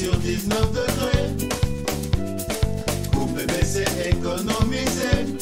[0.00, 1.28] Sur 19 degrés.
[3.12, 5.36] Coupé, mais c'est économisé.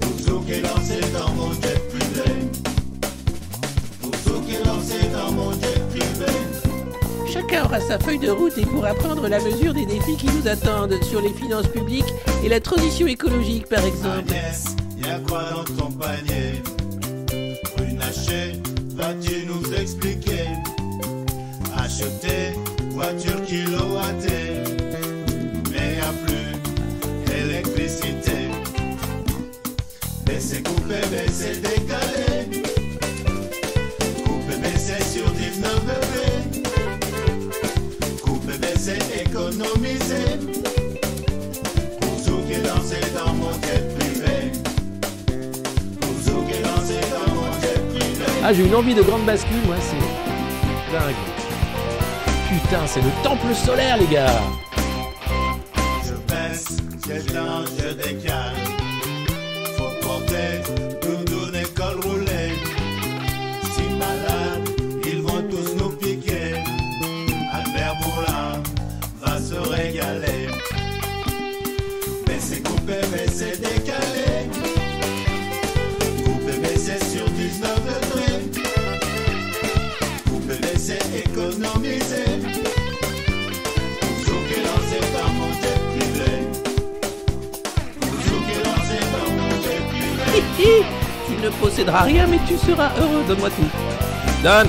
[0.00, 2.48] Pour qui est lancé dans mon jet privé.
[4.00, 6.32] Pour qui est lancé dans mon jet privé.
[7.32, 10.48] Chacun aura sa feuille de route et pourra prendre la mesure des défis qui nous
[10.48, 12.12] attendent sur les finances publiques
[12.44, 14.24] et la transition écologique par exemple.
[14.28, 16.64] Agnès, y a quoi dans ton panier?
[17.78, 18.60] Runacher,
[18.96, 20.48] vas-tu nous expliquer?
[21.76, 22.54] Acheter
[22.94, 24.62] voiture kilowattée,
[25.72, 26.54] mais y a plus
[27.42, 28.50] électricité.
[30.24, 32.62] Baisser, couper, baisser, décaler.
[34.24, 36.40] Couper, baisser sur 19 degrés.
[38.22, 40.38] Couper, baisser, économiser.
[42.00, 44.52] Bouzou qui est lancé dans mon jet privé.
[46.00, 48.24] Bouzou qui lancé dans mon jet privé.
[48.44, 51.33] Ah, j'ai une envie de grande bascule, moi, c'est dingue.
[52.62, 54.40] Putain, c'est le temple solaire, les gars.
[56.04, 56.76] Je baisse.
[91.64, 93.24] Posséderas rien, mais tu seras heureux.
[93.26, 93.70] Donne-moi tout.
[94.42, 94.68] Donne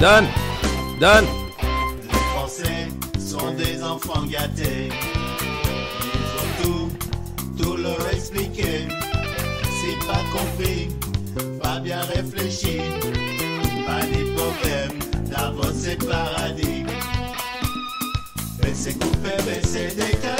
[0.00, 0.26] Donne
[0.98, 1.26] Donne
[2.10, 2.88] Les Français
[3.18, 4.88] sont des enfants gâtés.
[6.14, 8.88] Ils ont tout, tout leur expliqué.
[9.78, 10.88] C'est pas compris,
[11.62, 12.78] pas bien réfléchi.
[13.86, 16.86] Pas ni problème, d'abord c'est paradis.
[18.62, 20.39] Baisser, couper, baisser, décaler.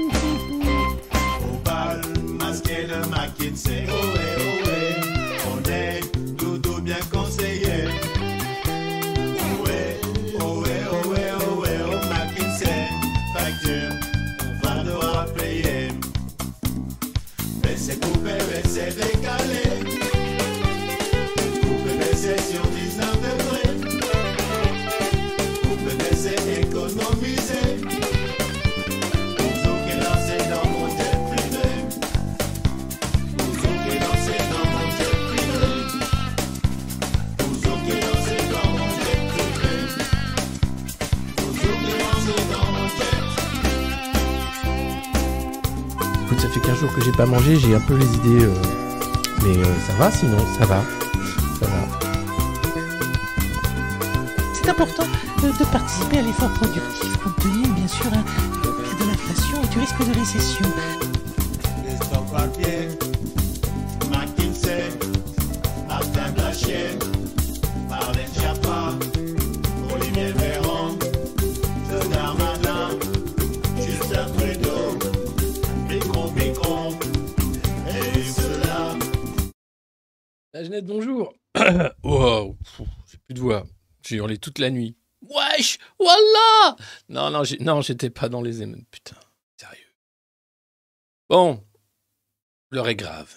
[47.21, 48.45] Pas mangé, j'ai un peu les idées.
[48.45, 48.53] euh,
[49.43, 50.81] Mais euh, ça va sinon, ça va.
[51.59, 51.99] Ça va.
[54.55, 55.03] C'est important
[55.43, 58.23] euh, de participer à l'effort productif compte tenu, bien sûr, hein,
[58.99, 60.65] de l'inflation et du risque de récession.
[84.11, 84.97] J'ai hurlé toute la nuit.
[85.21, 86.75] Wesh Wallah
[87.07, 89.15] Non, non, non, j'étais pas dans les émeutes, putain.
[89.55, 89.95] Sérieux.
[91.29, 91.63] Bon,
[92.71, 93.33] l'heure est grave.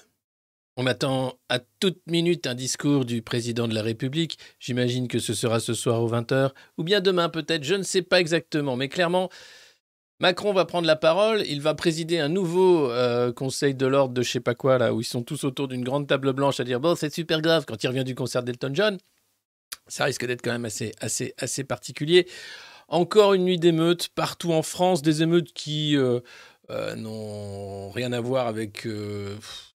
[0.76, 4.37] On m'attend à toute minute un discours du président de la République.
[4.59, 8.03] J'imagine que ce sera ce soir aux 20h, ou bien demain peut-être, je ne sais
[8.03, 8.75] pas exactement.
[8.75, 9.29] Mais clairement,
[10.19, 14.23] Macron va prendre la parole, il va présider un nouveau euh, conseil de l'ordre de
[14.23, 16.65] je sais pas quoi, là, où ils sont tous autour d'une grande table blanche à
[16.65, 18.99] dire Bon, c'est super grave quand il revient du concert d'Elton John.
[19.87, 22.27] Ça risque d'être quand même assez, assez, assez particulier.
[22.89, 26.21] Encore une nuit d'émeutes partout en France, des émeutes qui euh,
[26.71, 29.37] euh, n'ont rien à voir avec euh,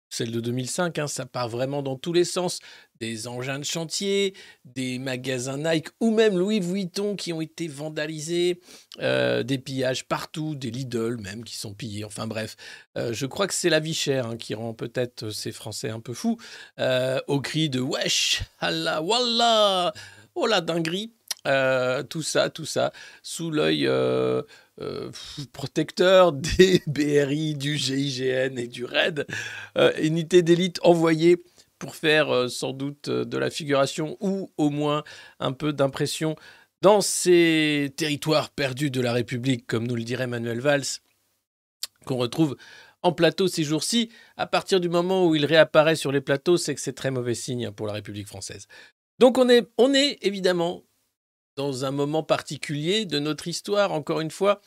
[0.09, 2.59] celle de 2005, hein, ça part vraiment dans tous les sens.
[2.99, 4.33] Des engins de chantier,
[4.63, 8.59] des magasins Nike ou même Louis Vuitton qui ont été vandalisés,
[9.01, 12.05] euh, des pillages partout, des Lidl même qui sont pillés.
[12.05, 12.55] Enfin bref,
[12.97, 15.99] euh, je crois que c'est la vie chère hein, qui rend peut-être ces Français un
[15.99, 16.37] peu fous.
[16.79, 19.93] euh, au cri de wesh, Allah, wallah,
[20.35, 21.11] oh la dinguerie.
[21.47, 24.41] Euh, tout ça, tout ça, sous l'œil euh,
[24.81, 25.11] euh,
[25.53, 29.27] protecteur des BRI, du GIGN et du RAID,
[29.77, 31.37] euh, unité d'élite envoyée
[31.79, 35.03] pour faire euh, sans doute euh, de la figuration ou au moins
[35.39, 36.35] un peu d'impression
[36.81, 40.99] dans ces territoires perdus de la République, comme nous le dirait Manuel Valls,
[42.05, 42.55] qu'on retrouve
[43.01, 44.09] en plateau ces jours-ci.
[44.37, 47.35] À partir du moment où il réapparaît sur les plateaux, c'est que c'est très mauvais
[47.35, 48.67] signe pour la République française.
[49.19, 50.83] Donc on est, on est évidemment
[51.55, 54.61] dans un moment particulier de notre histoire, encore une fois.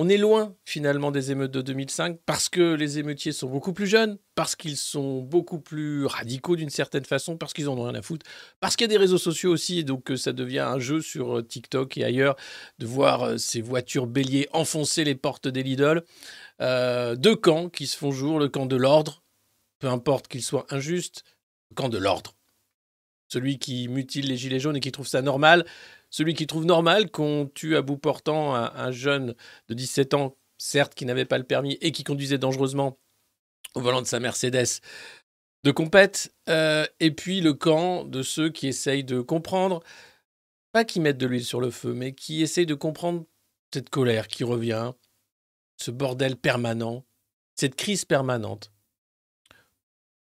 [0.00, 3.88] On est loin finalement des émeutes de 2005 parce que les émeutiers sont beaucoup plus
[3.88, 7.96] jeunes, parce qu'ils sont beaucoup plus radicaux d'une certaine façon, parce qu'ils en ont rien
[7.96, 8.24] à foutre,
[8.60, 11.00] parce qu'il y a des réseaux sociaux aussi et donc euh, ça devient un jeu
[11.00, 12.36] sur euh, TikTok et ailleurs
[12.78, 16.04] de voir euh, ces voitures béliers enfoncer les portes des Lidl.
[16.60, 19.24] Deux camps qui se font jour, le camp de l'ordre,
[19.80, 21.24] peu importe qu'il soit injuste,
[21.70, 22.36] le camp de l'ordre.
[23.26, 25.66] Celui qui mutile les gilets jaunes et qui trouve ça normal,
[26.10, 29.34] celui qui trouve normal qu'on tue à bout portant un, un jeune
[29.68, 32.98] de 17 ans, certes qui n'avait pas le permis et qui conduisait dangereusement
[33.74, 34.80] au volant de sa Mercedes
[35.64, 39.82] de compète, euh, et puis le camp de ceux qui essayent de comprendre,
[40.72, 43.24] pas qui mettent de l'huile sur le feu, mais qui essayent de comprendre
[43.72, 44.92] cette colère qui revient,
[45.76, 47.04] ce bordel permanent,
[47.54, 48.72] cette crise permanente.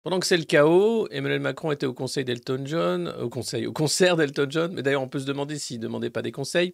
[0.04, 3.74] Pendant que c'est le chaos, Emmanuel Macron était au conseil d'Elton John, au conseil, au
[3.74, 6.74] concert d'Elton John, mais d'ailleurs on peut se demander s'il ne demandait pas des conseils.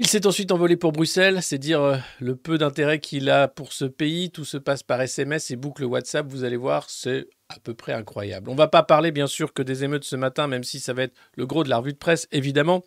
[0.00, 3.72] Il s'est ensuite envolé pour Bruxelles, c'est dire euh, le peu d'intérêt qu'il a pour
[3.72, 4.30] ce pays.
[4.30, 7.94] Tout se passe par SMS et boucle WhatsApp, vous allez voir, c'est à peu près
[7.94, 8.48] incroyable.
[8.48, 11.02] On va pas parler bien sûr que des émeutes ce matin, même si ça va
[11.02, 12.84] être le gros de la revue de presse, évidemment.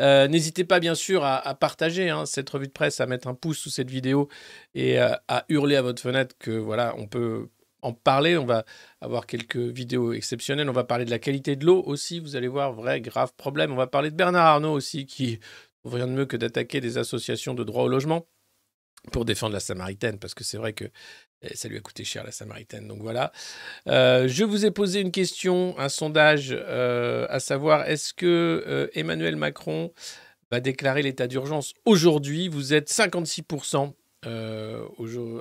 [0.00, 3.28] Euh, N'hésitez pas bien sûr à, à partager hein, cette revue de presse, à mettre
[3.28, 4.28] un pouce sous cette vidéo
[4.74, 7.50] et euh, à hurler à votre fenêtre que voilà, on peut
[7.82, 8.36] en parler.
[8.36, 8.64] On va
[9.00, 10.68] avoir quelques vidéos exceptionnelles.
[10.68, 12.20] On va parler de la qualité de l'eau aussi.
[12.20, 13.72] Vous allez voir, vrai grave problème.
[13.72, 15.38] On va parler de Bernard Arnault aussi, qui
[15.82, 18.26] trouve rien de mieux que d'attaquer des associations de droit au logement
[19.12, 20.84] pour défendre la Samaritaine, parce que c'est vrai que
[21.42, 22.88] eh, ça lui a coûté cher la Samaritaine.
[22.88, 23.32] Donc voilà.
[23.88, 28.88] Euh, je vous ai posé une question, un sondage, euh, à savoir est-ce que euh,
[28.94, 29.92] Emmanuel Macron
[30.50, 32.48] va déclarer l'état d'urgence aujourd'hui?
[32.48, 33.92] Vous êtes 56%
[34.26, 34.88] euh,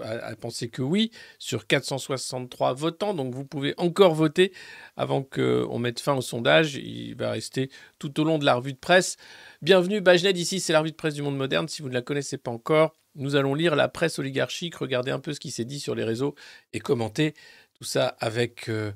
[0.04, 3.14] à penser que oui, sur 463 votants.
[3.14, 4.54] Donc vous pouvez encore voter
[4.96, 6.76] avant qu'on mette fin au sondage.
[6.76, 7.70] Il va rester
[8.00, 9.18] tout au long de la revue de presse.
[9.62, 11.68] Bienvenue, Bajned, ici c'est la revue de presse du monde moderne.
[11.68, 15.20] Si vous ne la connaissez pas encore, nous allons lire la presse oligarchique, regarder un
[15.20, 16.36] peu ce qui s'est dit sur les réseaux
[16.74, 17.34] et commenter
[17.74, 18.92] tout ça avec euh,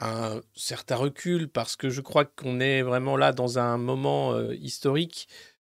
[0.00, 4.54] un certain recul parce que je crois qu'on est vraiment là dans un moment euh,
[4.54, 5.28] historique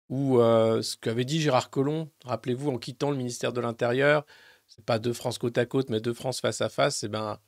[0.09, 4.25] où euh, ce qu'avait dit Gérard Collomb, rappelez-vous, en quittant le ministère de l'Intérieur,
[4.67, 7.39] c'est pas deux France côte à côte, mais deux France face à face, et ben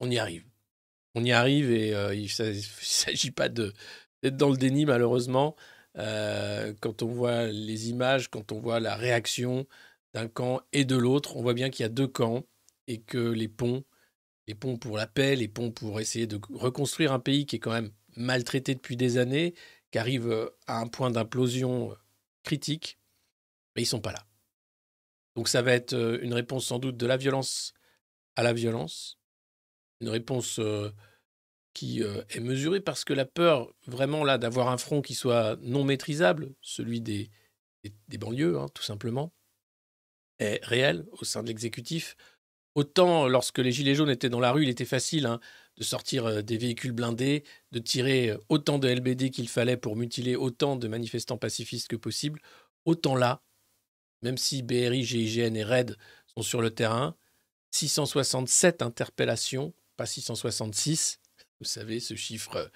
[0.00, 0.44] on y arrive.
[1.14, 2.28] On y arrive et euh, il ne
[2.82, 5.56] s'agit pas d'être dans le déni, malheureusement.
[5.98, 9.66] Euh, quand on voit les images, quand on voit la réaction
[10.14, 12.44] d'un camp et de l'autre, on voit bien qu'il y a deux camps
[12.86, 13.84] et que les ponts,
[14.46, 17.60] les ponts pour la paix, les ponts pour essayer de reconstruire un pays qui est
[17.60, 19.54] quand même maltraité depuis des années,
[19.90, 21.94] qui arrive euh, à un point d'implosion euh,
[22.42, 22.98] critique,
[23.74, 24.26] mais ils sont pas là.
[25.36, 27.74] Donc ça va être euh, une réponse sans doute de la violence
[28.36, 29.18] à la violence,
[30.00, 30.60] une réponse
[31.72, 35.84] qui est mesurée parce que la peur vraiment là d'avoir un front qui soit non
[35.84, 37.30] maîtrisable, celui des
[38.18, 39.32] banlieues hein, tout simplement,
[40.38, 42.14] est réelle au sein de l'exécutif.
[42.74, 45.40] Autant lorsque les Gilets jaunes étaient dans la rue, il était facile hein,
[45.76, 49.96] de sortir euh, des véhicules blindés, de tirer euh, autant de LBD qu'il fallait pour
[49.96, 52.40] mutiler autant de manifestants pacifistes que possible.
[52.84, 53.42] Autant là,
[54.22, 55.96] même si BRI, GIGN et RAID
[56.34, 57.16] sont sur le terrain,
[57.72, 61.20] 667 interpellations, pas 666,
[61.60, 62.68] vous savez, ce chiffre euh,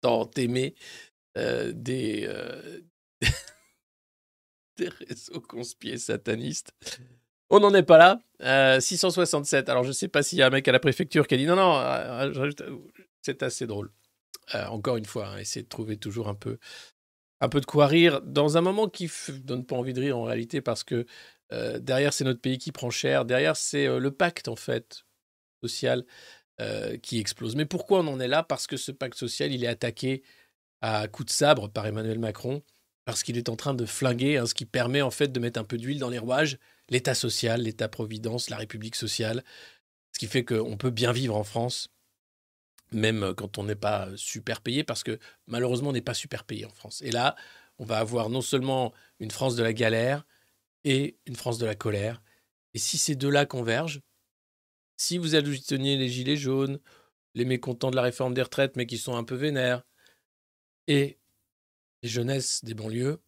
[0.00, 0.74] tant aimé
[1.34, 2.28] des,
[4.76, 6.74] des réseaux conspiés satanistes.
[7.52, 8.18] On n'en est pas là.
[8.40, 9.68] Euh, 667.
[9.68, 11.36] Alors, je ne sais pas s'il y a un mec à la préfecture qui a
[11.36, 12.62] dit non, non, euh, rajoute-
[13.20, 13.92] c'est assez drôle.
[14.54, 16.58] Euh, encore une fois, hein, essayer de trouver toujours un peu,
[17.42, 20.16] un peu de quoi rire dans un moment qui ne donne pas envie de rire
[20.18, 21.04] en réalité parce que
[21.52, 23.26] euh, derrière, c'est notre pays qui prend cher.
[23.26, 24.48] Derrière, c'est euh, le pacte,
[25.62, 26.04] social
[26.60, 27.54] euh, qui explose.
[27.54, 28.42] Mais pourquoi on en est là?
[28.42, 30.22] Parce que ce pacte social, il est attaqué
[30.80, 32.62] à coups de sabre par Emmanuel Macron,
[33.04, 35.60] parce qu'il est en train de flinguer hein, ce qui permet en fait de mettre
[35.60, 36.58] un peu d'huile dans les rouages,
[36.92, 39.42] l'État social, l'État-providence, la République sociale.
[40.12, 41.88] Ce qui fait qu'on peut bien vivre en France,
[42.92, 46.66] même quand on n'est pas super payé, parce que malheureusement, on n'est pas super payé
[46.66, 47.00] en France.
[47.00, 47.34] Et là,
[47.78, 50.26] on va avoir non seulement une France de la galère
[50.84, 52.22] et une France de la colère.
[52.74, 54.00] Et si ces deux-là convergent,
[54.98, 56.78] si vous ajoutez les gilets jaunes,
[57.34, 59.82] les mécontents de la réforme des retraites, mais qui sont un peu vénères,
[60.88, 61.18] et
[62.02, 63.22] les jeunesses des banlieues,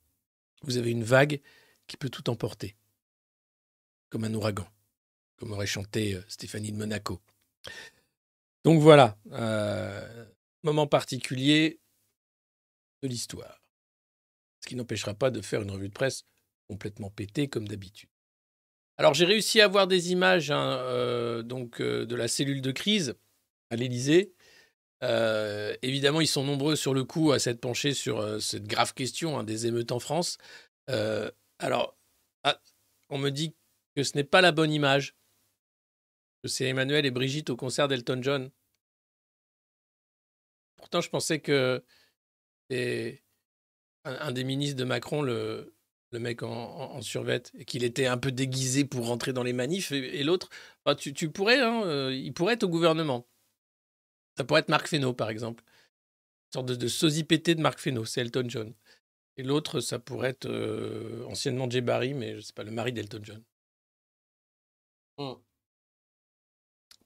[0.63, 1.41] vous avez une vague
[1.87, 2.77] qui peut tout emporter,
[4.15, 4.69] comme un ouragan,
[5.39, 7.21] comme aurait chanté euh, Stéphanie de Monaco.
[8.63, 10.25] Donc voilà, euh,
[10.63, 11.81] moment particulier
[13.03, 13.61] de l'histoire.
[14.61, 16.27] Ce qui n'empêchera pas de faire une revue de presse
[16.69, 18.09] complètement pétée comme d'habitude.
[18.99, 23.17] Alors j'ai réussi à avoir des images hein, euh, donc, de la cellule de crise
[23.71, 24.33] à l'Élysée.
[25.83, 29.43] évidemment, ils sont nombreux sur le coup à s'être penchés sur cette grave question hein,
[29.43, 30.39] des émeutes en France.
[31.59, 31.99] alors,
[32.45, 32.61] ah,
[33.09, 33.57] on me dit
[33.95, 35.15] que ce n'est pas la bonne image.
[36.45, 38.51] C'est Emmanuel et Brigitte au concert d'Elton John.
[40.77, 41.83] Pourtant, je pensais que
[42.69, 43.23] c'est
[44.05, 45.75] un, des ministres de Macron, le,
[46.13, 49.91] mec en, en, survette, et qu'il était un peu déguisé pour rentrer dans les manifs,
[49.93, 50.51] et, l'autre,
[50.99, 53.27] tu, tu, pourrais, hein, il pourrait être au gouvernement.
[54.37, 55.65] Ça pourrait être Marc Fesneau, par exemple.
[56.49, 58.75] Une sorte de, sosie pété de Marc Fesneau, c'est Elton John.
[59.37, 62.93] Et l'autre, ça pourrait être euh, anciennement Jay Barry, mais je sais pas, le mari
[62.93, 63.43] d'Elton John.
[65.19, 65.33] Mmh.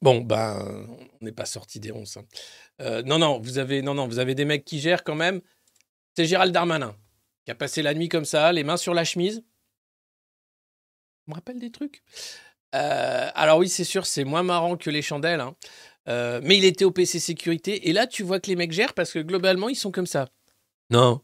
[0.01, 0.87] Bon, ben,
[1.21, 2.17] on n'est pas sorti des ronces.
[2.17, 2.25] Hein.
[2.81, 5.41] Euh, non, non, vous avez, non, non, vous avez des mecs qui gèrent quand même.
[6.17, 6.97] C'est Gérald Darmanin
[7.45, 9.37] qui a passé la nuit comme ça, les mains sur la chemise.
[9.37, 12.03] Ça me rappelle des trucs.
[12.75, 15.41] Euh, alors oui, c'est sûr, c'est moins marrant que les chandelles.
[15.41, 15.57] Hein.
[16.07, 17.89] mais il était au PC sécurité.
[17.89, 20.29] Et là, tu vois que les mecs gèrent parce que globalement, ils sont comme ça.
[20.91, 21.23] Non,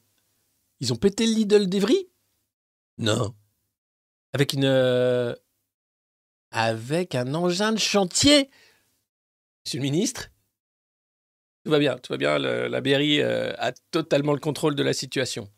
[0.80, 2.08] ils ont pété le Lidl d'Evry?
[2.98, 3.34] Non.
[4.32, 4.66] Avec une.
[6.56, 8.48] Avec un engin de chantier.
[9.66, 10.30] Monsieur le ministre?
[11.64, 12.38] Tout va bien, tout va bien.
[12.38, 15.50] la BRI euh, a totalement le contrôle de la situation.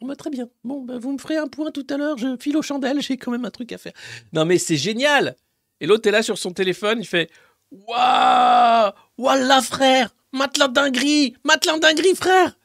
[0.00, 0.48] Bah, très bien.
[0.62, 2.16] Bon, bah, vous me ferez un point tout à l'heure.
[2.16, 3.92] Je file aux chandelles, j'ai quand même un truc à faire.
[4.32, 5.36] Non, mais c'est génial!
[5.80, 7.28] Et l'autre est là sur son téléphone, il fait
[7.72, 10.14] Waouh Wallah, frère!
[10.30, 11.36] Matelas dinguerie!
[11.42, 12.56] Matelas dinguerie, frère!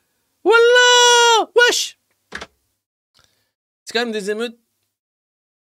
[0.43, 1.97] Voilà Wesh!
[3.85, 4.59] C'est quand même des émeutes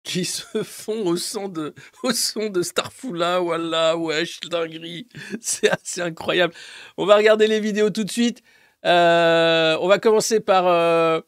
[0.08, 5.08] qui se font au son de, au son de Starfoula, voilà, wesh, dinguerie.
[5.42, 6.54] C'est assez incroyable.
[6.98, 8.42] On va regarder les vidéos tout de suite.
[8.86, 11.20] Euh, on va commencer par euh,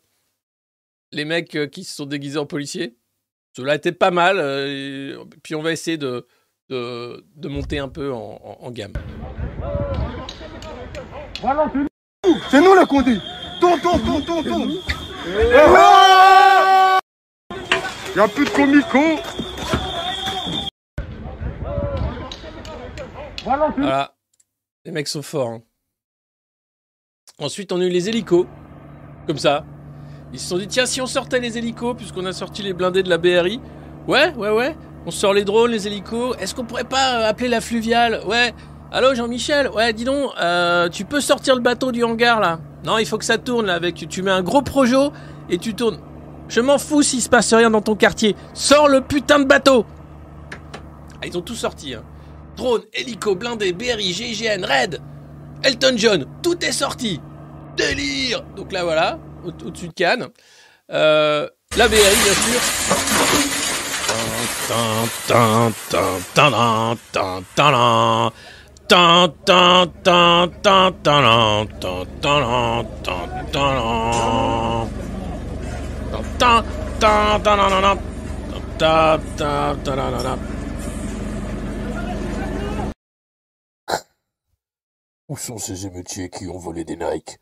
[1.12, 2.96] les mecs euh, qui se sont déguisés en policiers.
[3.56, 4.38] Cela était pas mal.
[5.44, 6.26] puis on va essayer de,
[6.70, 8.94] de, monter un peu en, gamme.
[11.42, 11.70] Voilà,
[12.50, 13.20] c'est nous le conduit
[13.60, 14.80] Tourne, tourne, tourne,
[18.14, 19.00] tourne, tourne Y'a plus de comico
[23.44, 24.14] Voilà,
[24.86, 25.50] les mecs sont forts.
[25.50, 25.62] Hein.
[27.40, 28.46] Ensuite, on a eu les hélicos,
[29.28, 29.64] comme ça.
[30.34, 33.02] Ils se sont dit, tiens, si on sortait les hélicos, puisqu'on a sorti les blindés
[33.02, 33.60] de la BRI.
[34.08, 34.76] Ouais, ouais, ouais.
[35.06, 36.36] On sort les drones, les hélicos.
[36.40, 38.22] Est-ce qu'on pourrait pas appeler la fluviale?
[38.28, 38.54] Ouais.
[38.92, 39.70] Allô Jean-Michel?
[39.70, 43.18] Ouais, dis donc, euh, tu peux sortir le bateau du hangar là Non, il faut
[43.18, 44.08] que ça tourne là avec.
[44.10, 45.12] Tu mets un gros projo
[45.50, 46.00] et tu tournes.
[46.50, 48.36] Je m'en fous s'il se passe rien dans ton quartier.
[48.54, 49.86] Sors le putain de bateau
[51.22, 51.94] ah, Ils ont tout sorti.
[51.94, 52.04] Hein.
[52.58, 55.00] Drone, hélico, blindé, BRI, GIGN, Red,
[55.64, 57.22] Elton John, tout est sorti.
[57.78, 60.28] Délire Donc là voilà, au-dessus de Cannes.
[60.92, 62.60] Euh, la BRI bien sûr.
[85.28, 87.38] Où sont ces émeutiers qui ont volé des Nike?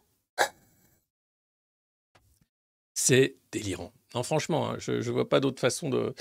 [2.94, 3.94] C'est délirant.
[4.16, 6.14] Non, franchement, je ne vois pas d'autre façon de,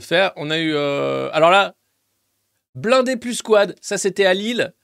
[0.00, 0.32] faire.
[0.36, 0.76] On a eu.
[0.76, 1.74] Alors là,
[2.74, 4.74] Blindé plus squad, ça c'était à Lille.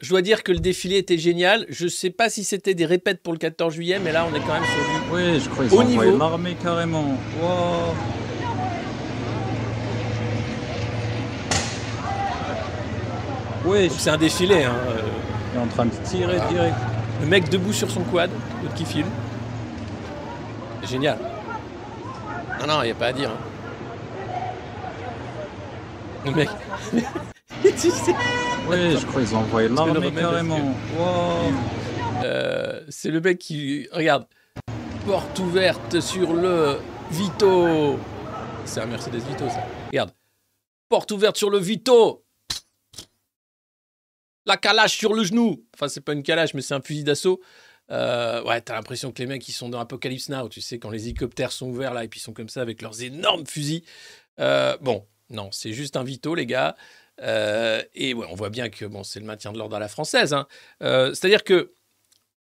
[0.00, 1.66] Je dois dire que le défilé était génial.
[1.68, 4.40] Je sais pas si c'était des répètes pour le 14 juillet, mais là on est
[4.40, 6.18] quand même sur du Oui, je crois qu'ils ont niveau.
[6.18, 7.16] l'armée carrément.
[7.40, 7.94] Wow.
[13.64, 14.64] Oui, c'est un défilé.
[14.64, 14.74] Hein.
[15.52, 16.76] Il est en train de tirer direct.
[17.20, 18.30] Le mec debout sur son quad,
[18.62, 19.08] l'autre qui filme.
[20.82, 21.18] C'est génial.
[22.60, 23.30] Non, non, il n'y a pas à dire.
[23.30, 23.38] Hein.
[26.26, 26.48] Le mec.
[28.68, 30.74] Oui, je crois qu'ils ont envoyé l'armée carrément.
[32.24, 33.86] Euh, c'est le mec qui.
[33.92, 34.26] Regarde.
[35.06, 36.78] Porte ouverte sur le
[37.10, 37.98] Vito.
[38.64, 39.66] C'est un Mercedes Vito, ça.
[39.88, 40.12] Regarde.
[40.88, 42.24] Porte ouverte sur le Vito.
[44.46, 45.64] La calache sur le genou.
[45.74, 47.40] Enfin, c'est pas une calache, mais c'est un fusil d'assaut.
[47.90, 50.90] Euh, ouais, t'as l'impression que les mecs, ils sont dans Apocalypse Now, tu sais, quand
[50.90, 53.82] les hélicoptères sont ouverts là, et puis ils sont comme ça avec leurs énormes fusils.
[54.40, 56.76] Euh, bon, non, c'est juste un vito, les gars.
[57.20, 59.88] Euh, et ouais, on voit bien que bon, c'est le maintien de l'ordre à la
[59.88, 60.34] française.
[60.34, 60.46] Hein.
[60.80, 61.72] C'est-à-dire que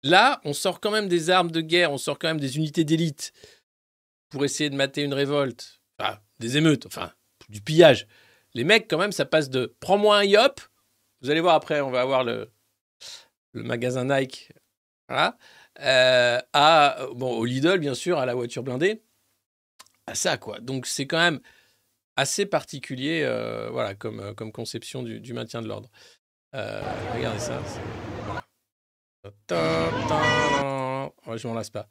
[0.02, 2.84] là, on sort quand même des armes de guerre, on sort quand même des unités
[2.84, 3.32] d'élite
[4.30, 5.80] pour essayer de mater une révolte,
[6.38, 7.12] des émeutes, enfin,
[7.48, 8.06] du pillage.
[8.54, 10.60] Les mecs, quand même, ça passe de prends-moi un yop.
[11.20, 12.50] Vous allez voir après, on va avoir le,
[13.52, 14.52] le magasin Nike.
[15.80, 19.02] Euh, à, bon, au Lidl, bien sûr, à la voiture blindée.
[20.06, 20.60] À ça, quoi.
[20.60, 21.40] Donc, c'est quand même
[22.18, 25.88] assez particulier, euh, voilà, comme, euh, comme conception du, maintien de l'ordre.
[26.52, 27.62] regardez ça.
[29.50, 31.88] Je m'en lasse pas.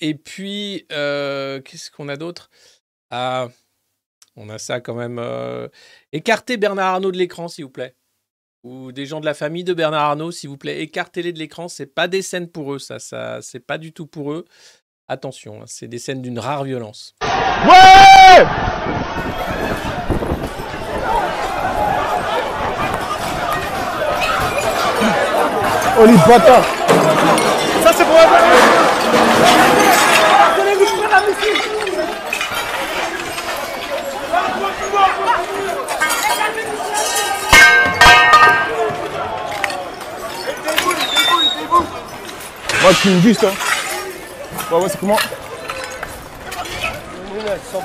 [0.00, 2.50] et puis, qu'est-ce qu'on a d'autre?
[3.10, 3.48] Ah,
[4.36, 5.18] on a ça quand même.
[5.18, 5.68] Euh...
[6.12, 7.96] Écartez Bernard Arnault de l'écran, s'il vous plaît.
[8.62, 10.82] Ou des gens de la famille de Bernard Arnault, s'il vous plaît.
[10.82, 11.68] Écartez-les de l'écran.
[11.68, 12.98] C'est pas des scènes pour eux, ça.
[12.98, 14.44] ça c'est pas du tout pour eux.
[15.12, 17.14] Attention, hein, c'est des scènes d'une rare violence.
[17.20, 18.46] Ouais
[26.00, 26.64] Oh les bâtards
[27.84, 28.14] Ça c'est pour
[42.80, 43.46] Moi, je suis une buste.
[44.70, 45.16] Ouais, ouais, c'est comment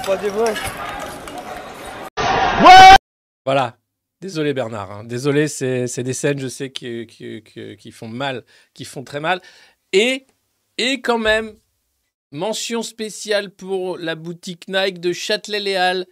[0.05, 0.17] pas
[2.63, 2.95] Ouais
[3.45, 3.77] Voilà.
[4.19, 5.03] Désolé Bernard, hein.
[5.03, 8.43] désolé, c'est des scènes, je sais, qui, font mal,
[8.73, 9.41] qui font très mal.
[9.93, 10.25] Et,
[10.79, 11.53] et quand même,
[12.31, 16.07] mention spéciale pour la boutique Nike de Châtelet-Léal,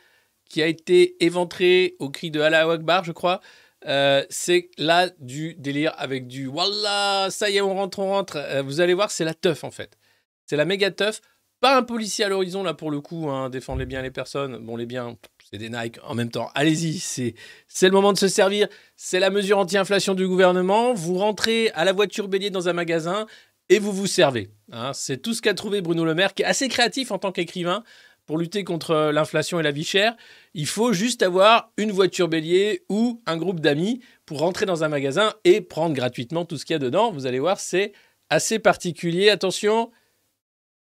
[0.49, 3.41] qui a été éventrée au cri de Allah Akbar, je crois.
[3.87, 8.37] Euh, c'est là du délire avec du Wallah, ça y est, on rentre, on rentre.
[8.37, 9.97] Euh, vous allez voir, c'est la teuf en fait.
[10.45, 11.21] C'est la méga teuf.
[11.61, 14.57] Pas un policier à l'horizon là pour le coup, hein, défendre les biens les personnes.
[14.57, 15.17] Bon, les biens,
[15.49, 16.49] c'est des Nike en même temps.
[16.53, 17.33] Allez-y, c'est,
[17.81, 18.67] le moment de se servir.
[18.95, 20.93] C'est la mesure anti-inflation du gouvernement.
[20.93, 23.25] Vous rentrez à la voiture bélier dans un magasin
[23.69, 24.49] et vous vous servez.
[24.71, 24.91] Hein.
[24.93, 27.83] C'est tout ce qu'a trouvé Bruno Le Maire, qui est assez créatif en tant qu'écrivain
[28.25, 30.15] pour lutter contre l'inflation et la vie chère,
[30.53, 34.87] il faut juste avoir une voiture bélier ou un groupe d'amis pour rentrer dans un
[34.87, 37.11] magasin et prendre gratuitement tout ce qu'il y a dedans.
[37.11, 37.93] Vous allez voir, c'est
[38.29, 39.29] assez particulier.
[39.29, 39.91] Attention,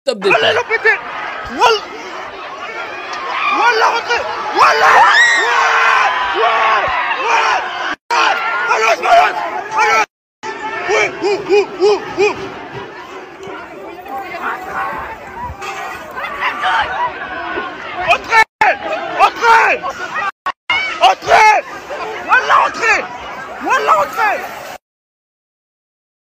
[0.06, 0.40] top départ.
[19.40, 19.80] Entrez.
[21.02, 21.64] Entrez.
[22.26, 23.04] Voilà, entrez
[23.62, 24.44] Voilà, entrez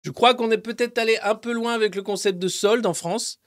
[0.03, 2.95] Je crois qu'on est peut-être allé un peu loin avec le concept de solde en
[2.95, 3.41] France.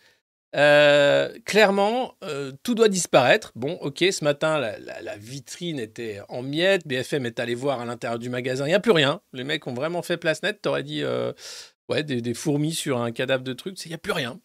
[0.57, 3.51] Euh, clairement, euh, tout doit disparaître.
[3.55, 6.87] Bon, ok, ce matin, la, vitrine était en miettes.
[6.87, 8.65] BFM est allé voir à l'intérieur du magasin.
[8.65, 9.21] Il n'y a plus rien.
[9.33, 10.61] Les mecs ont vraiment fait place nette.
[10.61, 11.31] T'aurais dit, euh,
[11.89, 13.83] ouais, des, fourmis sur un cadavre de trucs.
[13.85, 14.39] Il n'y a plus rien.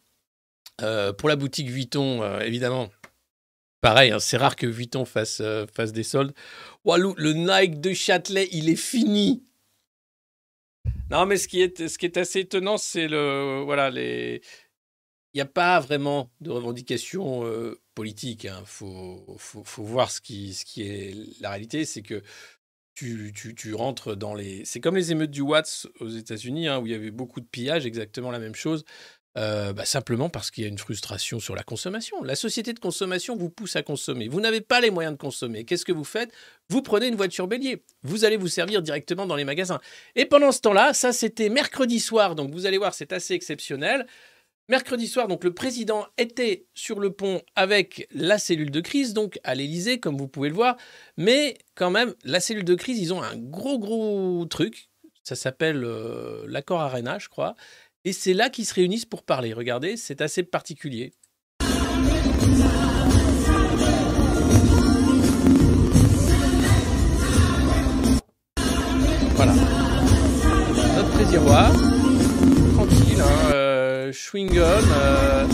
[1.19, 2.91] pour la boutique Vuitton, évidemment,
[3.81, 5.43] Pareil, hein, c'est rare que Vuitton fasse,
[5.75, 6.33] fasse des soldes.
[6.85, 9.43] Walou, le Nike de Châtelet, il est fini.
[11.11, 13.63] Non, mais ce qui est, ce qui est assez étonnant, c'est le.
[13.65, 14.41] Voilà, les.
[15.35, 18.45] Il n'y a pas vraiment de revendication euh, politique.
[18.45, 18.63] Il hein.
[18.67, 19.39] faut,
[19.79, 21.85] voir ce qui, est la réalité.
[21.85, 22.23] C'est que
[22.95, 24.65] tu, rentres dans les.
[24.65, 27.47] C'est comme les émeutes du Watts aux États-Unis, hein, où il y avait beaucoup de
[27.47, 28.85] pillages, exactement la même chose.
[29.39, 32.23] Euh, bah, simplement parce qu'il y a une frustration sur la consommation.
[32.23, 34.29] La société de consommation vous pousse à consommer.
[34.29, 35.65] Vous n'avez pas les moyens de consommer.
[35.65, 36.31] Qu'est-ce que vous faites?
[36.69, 37.83] Vous prenez une voiture bélier.
[38.03, 39.81] Vous allez vous servir directement dans les magasins.
[40.17, 44.07] Et pendant ce temps-là, ça c'était mercredi soir, donc vous allez voir, c'est assez exceptionnel.
[44.69, 49.41] Mercredi soir, donc le président était sur le pont avec la cellule de crise, donc
[49.43, 50.77] à l'Elysée, comme vous pouvez le voir.
[51.17, 54.89] Mais quand même, la cellule de crise, ils ont un gros gros truc.
[55.25, 57.57] Ça s'appelle euh, l'accord Arena, je crois.
[58.05, 59.53] Et c'est là qu'ils se réunissent pour parler.
[59.53, 61.13] Regardez, c'est assez particulier.
[69.35, 69.55] Voilà.
[70.95, 72.02] Notre président,
[74.13, 75.49] chewing-gum, euh,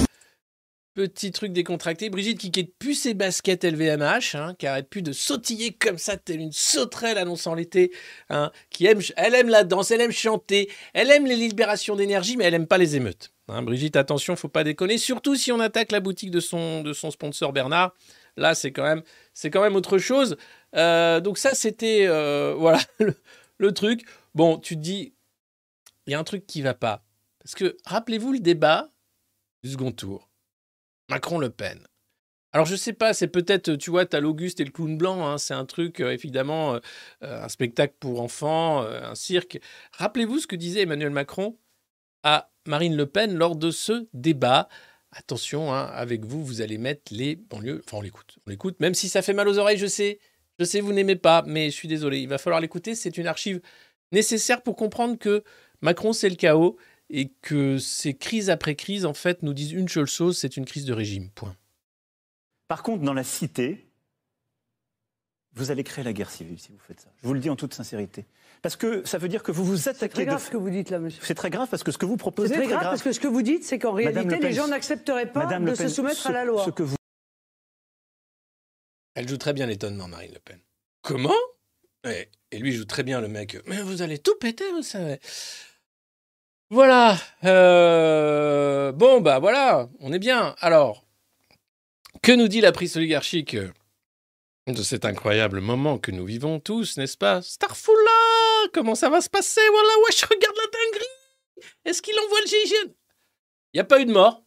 [0.95, 2.11] Petit truc décontracté.
[2.11, 6.17] Brigitte qui quitte plus ses baskets LVMH, hein, qui arrête plus de sautiller comme ça,
[6.17, 7.93] telle une sauterelle annonçant l'été,
[8.31, 12.37] hein, qui aime, elle aime la danse, elle aime chanter, elle aime les libérations d'énergie,
[12.37, 13.33] mais elle aime pas les émeutes.
[13.47, 13.63] Hein.
[13.63, 17.13] Brigitte, attention, faut pas déconner, surtout si on attaque la boutique de son, de son
[17.13, 17.95] sponsor Bernard.
[18.37, 19.03] Là, c'est quand même,
[19.35, 20.37] c'est quand même autre chose.
[20.75, 22.81] Euh, donc ça, c'était, euh, voilà,
[23.59, 24.03] le truc.
[24.35, 25.15] Bon, tu te dis,
[26.09, 27.05] il y a un truc qui va pas.
[27.49, 28.93] Parce que rappelez-vous le débat
[29.63, 30.29] du second tour.
[31.09, 31.81] Macron-Le Pen.
[32.53, 35.39] Alors je sais pas, c'est peut-être, tu vois, t'as l'Auguste et le clown blanc, hein,
[35.39, 36.81] c'est un truc, euh, évidemment, euh,
[37.23, 39.61] euh, un spectacle pour enfants, un cirque.
[39.93, 41.57] Rappelez-vous ce que disait Emmanuel Macron
[42.23, 44.69] à Marine Le Pen lors de ce débat.
[45.13, 47.81] Attention, hein, avec vous, vous allez mettre les banlieues.
[47.87, 50.19] Enfin, on l'écoute, on l'écoute, même si ça fait mal aux oreilles, je sais.
[50.59, 52.19] Je sais, vous n'aimez pas, mais je suis désolé.
[52.19, 52.95] Il va falloir l'écouter.
[52.95, 53.63] C'est une archive
[54.13, 55.45] nécessaire pour comprendre que
[55.81, 56.77] Macron, c'est le chaos
[57.11, 60.65] et que ces crises après crise, en fait, nous disent une seule chose c'est une
[60.67, 61.31] crise de régime.
[61.31, 61.57] Point.
[62.69, 63.87] Par contre, dans la cité,
[65.55, 67.09] vous allez créer la guerre civile si vous faites ça.
[67.23, 68.27] Je vous le dis en toute sincérité.
[68.63, 70.13] Parce que ça veut dire que vous vous C'est attaquez.
[70.13, 71.23] très grave de- ce que vous dites là, monsieur.
[71.25, 73.13] C'est très grave parce que ce que vous C'est proposez très est grave parce que
[73.13, 75.65] ce que vous dites, c'est qu'en Madame réalité, Le Pen, les gens n'accepteraient pas Madame
[75.65, 76.65] de Le se Pen, soumettre ce- à la loi.
[76.65, 76.97] Ce que vous
[79.15, 80.61] Elle joue très bien l'étonnement, Marine Le Pen.
[81.03, 81.35] Comment?
[82.05, 83.57] Et, et lui joue très bien le mec.
[83.67, 85.19] Mais vous allez tout péter, vous savez.
[86.71, 87.17] Voilà.
[87.45, 90.55] euh, Bon, bah voilà, on est bien.
[90.61, 91.05] Alors,
[92.23, 93.57] que nous dit la prise oligarchique
[94.67, 97.41] de cet incroyable moment que nous vivons tous, n'est-ce pas?
[97.41, 98.11] Starfoula
[98.75, 99.63] Comment ça va se passer?
[99.71, 102.93] Voilà, wesh, regarde la dinguerie Est-ce qu'il envoie le GIGN
[103.73, 104.43] Il n'y a pas eu de mort.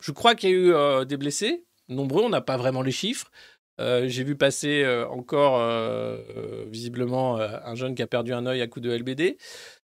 [0.00, 1.64] Je crois qu'il y a eu euh, des blessés.
[1.88, 3.30] Nombreux, on n'a pas vraiment les chiffres.
[3.80, 8.32] Euh, J'ai vu passer euh, encore, euh, euh, visiblement, euh, un jeune qui a perdu
[8.32, 9.36] un œil à coup de LBD.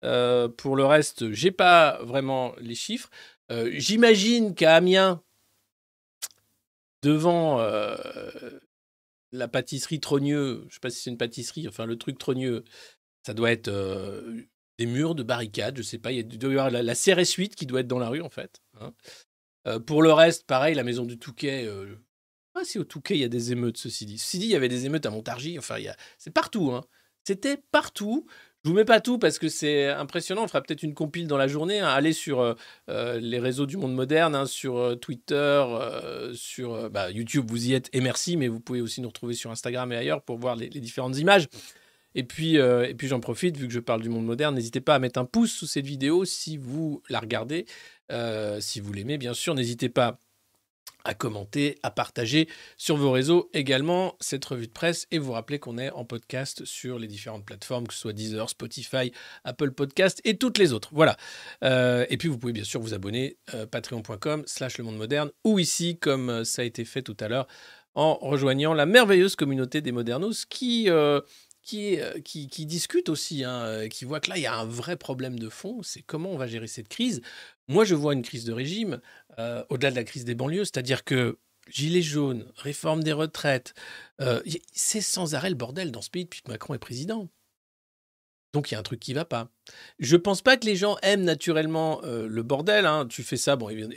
[0.03, 3.09] Euh, pour le reste, j'ai pas vraiment les chiffres.
[3.51, 5.21] Euh, J'imagine qu'à Amiens,
[7.01, 7.89] devant euh,
[9.31, 12.63] la pâtisserie Trogneux, je sais pas si c'est une pâtisserie, enfin le truc Trogneux,
[13.25, 13.69] ça doit être
[14.77, 16.95] des murs de barricades, je sais pas, il y a- doit y avoir la, la
[16.95, 18.61] CRS 8 qui doit être dans la rue en fait.
[18.79, 18.93] hein.
[19.87, 21.69] Pour le reste, pareil, la maison du Touquet,
[22.53, 24.17] pas si au Touquet il y a des émeutes, ceci dit.
[24.17, 25.95] Ceci dit, il y avait des émeutes à Montargis, enfin, a...
[26.17, 26.71] c'est partout.
[26.71, 26.83] Hein.
[27.25, 28.27] C'était partout.
[28.63, 30.45] Je vous mets pas tout parce que c'est impressionnant.
[30.45, 31.81] On fera peut-être une compile dans la journée.
[31.81, 31.89] hein.
[31.89, 32.53] Allez sur euh,
[32.89, 35.65] euh, les réseaux du monde moderne, hein, sur euh, Twitter,
[36.33, 39.51] sur bah, YouTube, vous y êtes et merci, mais vous pouvez aussi nous retrouver sur
[39.51, 41.49] Instagram et ailleurs pour voir les, différentes images.
[42.15, 44.95] Et puis, et puis j'en profite, vu que je parle du monde moderne, n'hésitez pas
[44.95, 47.65] à mettre un pouce sous cette vidéo si vous la regardez.
[48.59, 50.19] Si vous l'aimez, bien sûr, n'hésitez pas
[51.05, 55.59] à commenter, à partager sur vos réseaux également cette revue de presse et vous rappeler
[55.59, 59.11] qu'on est en podcast sur les différentes plateformes, que ce soit Deezer, Spotify,
[59.43, 60.89] Apple Podcast et toutes les autres.
[60.91, 61.17] Voilà.
[61.63, 65.31] Euh, et puis vous pouvez bien sûr vous abonner euh, patreon.com slash le monde moderne
[65.43, 67.47] ou ici comme euh, ça a été fait tout à l'heure
[67.95, 70.89] en rejoignant la merveilleuse communauté des modernos qui...
[71.63, 74.65] qui, euh, qui, discute aussi, hein, euh, qui voit que là, il y a un
[74.65, 77.21] vrai problème de fond, c'est comment on va gérer cette crise.
[77.67, 78.99] Moi, je vois une crise de régime,
[79.39, 83.73] euh, au-delà de la crise des banlieues, c'est-à-dire que Gilets jaunes, réforme des retraites,
[84.73, 87.29] c'est sans arrêt le bordel dans ce pays depuis que Macron est président.
[88.51, 89.49] Donc il y a un truc qui va pas.
[89.97, 92.85] Je pense pas que les gens aiment naturellement le bordel.
[92.85, 93.07] hein.
[93.07, 93.89] Tu fais ça, bon, évi-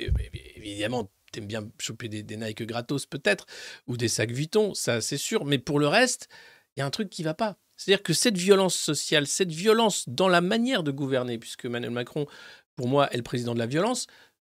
[0.54, 3.46] évidemment, t'aimes bien choper des, des Nike gratos peut-être,
[3.88, 5.44] ou des sacs Vuitton, ça c'est sûr.
[5.44, 6.28] Mais pour le reste,
[6.76, 7.58] il y a un truc qui va pas.
[7.76, 12.26] C'est-à-dire que cette violence sociale, cette violence dans la manière de gouverner, puisque Emmanuel Macron,
[12.74, 14.06] pour moi, est le président de la violence,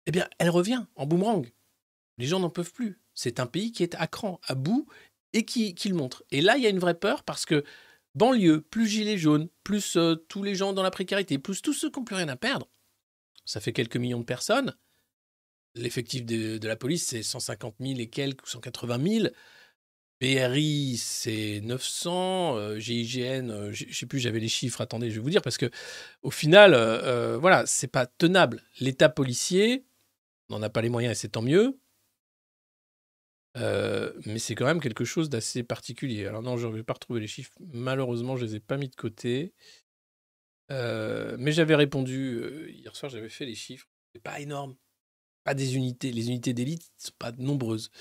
[0.06, 1.52] eh bien, elle revient en boomerang.
[2.18, 3.00] Les gens n'en peuvent plus.
[3.14, 4.88] C'est un pays qui est à cran, à bout,
[5.34, 6.24] et qui, le montre.
[6.32, 7.64] Et là, il y a une vraie peur parce que
[8.16, 11.92] banlieue, plus gilets jaunes, plus euh, tous les gens dans la précarité, plus tous ceux
[11.92, 12.68] qui n'ont plus rien à perdre,
[13.46, 14.76] ça fait quelques millions de personnes.
[15.76, 19.28] L'effectif de, de la police, c'est 150 000 et quelques, ou 180 000.
[20.22, 22.58] BRI, c'est 900.
[22.58, 24.82] euh, GIGN, euh, je je sais plus, j'avais les chiffres.
[24.82, 25.70] Attendez, je vais vous dire parce que
[26.24, 27.02] au final, euh,
[27.36, 28.62] euh, voilà, c'est pas tenable.
[28.80, 29.86] L'État policier
[30.50, 31.80] n'en a pas les moyens et c'est tant mieux.
[33.58, 36.28] Euh, mais c'est quand même quelque chose d'assez particulier.
[36.28, 37.52] Alors non, je ne vais pas retrouver les chiffres.
[37.74, 39.54] Malheureusement, je les ai pas mis de côté.
[40.72, 43.88] Euh, mais j'avais répondu euh, hier soir, j'avais fait les chiffres.
[44.14, 44.76] C'est pas énorme.
[45.44, 46.12] Pas des unités.
[46.12, 47.92] Les unités d'élite ne sont pas nombreuses.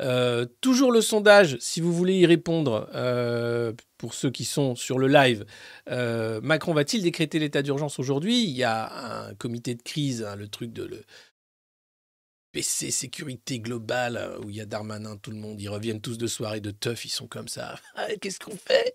[0.00, 4.98] Euh, toujours le sondage, si vous voulez y répondre, euh, pour ceux qui sont sur
[4.98, 5.44] le live.
[5.90, 8.44] Euh, Macron va-t-il décréter l'état d'urgence aujourd'hui?
[8.44, 11.02] Il y a un comité de crise, hein, le truc de le
[12.56, 16.26] PC sécurité globale, où il y a Darmanin, tout le monde, ils reviennent tous de
[16.26, 17.78] soirée de teuf, ils sont comme ça.
[17.96, 18.94] Ah, Qu'est-ce qu'on fait?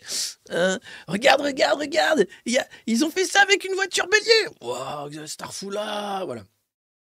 [0.50, 0.80] Hein?
[1.08, 2.26] Regarde, regarde, regarde
[2.88, 6.44] Ils ont fait ça avec une voiture bélier Waouh, Starfoula Voilà.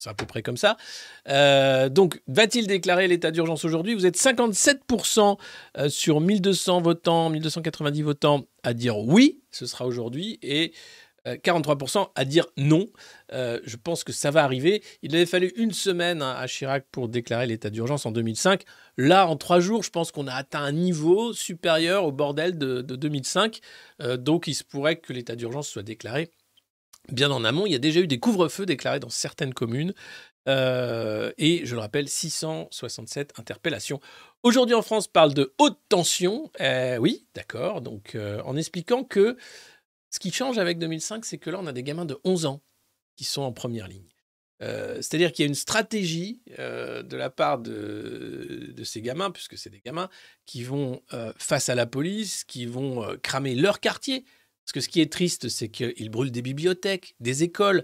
[0.03, 0.75] C'est à peu près comme ça.
[1.29, 3.93] Euh, donc, va-t-il déclarer l'état d'urgence aujourd'hui?
[3.93, 5.37] Vous êtes 57%
[5.77, 10.39] euh, sur 1200 votants, 1290 votants à dire oui, ce sera aujourd'hui.
[10.41, 10.73] Et
[11.25, 12.85] Euh, 43% à dire non.
[13.31, 14.83] Euh, je pense que ça va arriver.
[15.03, 18.63] Il avait fallu une semaine hein, à Chirac pour déclarer l'état d'urgence en 2005.
[18.97, 22.81] Là, en trois jours, je pense qu'on a atteint un niveau supérieur au bordel de,
[22.81, 23.61] de 2005.
[24.01, 26.29] Euh, donc, il se pourrait que l'état d'urgence soit déclaré
[27.11, 27.65] bien en amont.
[27.65, 29.93] Il y a déjà eu des couvre-feux déclarés dans certaines communes.
[30.49, 33.99] Euh, et je le rappelle, 667 interpellations.
[34.43, 36.51] Aujourd'hui en France, parle de haute tension.
[36.59, 37.81] Euh, oui, d'accord.
[37.81, 39.37] Donc, euh, en expliquant que
[40.09, 42.61] ce qui change avec 2005, c'est que là, on a des gamins de 11 ans
[43.15, 44.07] qui sont en première ligne.
[44.61, 49.69] Euh, C'est-à-dire qu'il y a une stratégie de la part de, ces gamins, puisque c'est
[49.69, 50.09] des gamins
[50.45, 51.01] qui vont
[51.37, 54.25] face à la police, qui vont cramer leur quartier.
[54.65, 57.83] Parce que ce qui est triste, c'est qu'ils brûlent des bibliothèques, des écoles,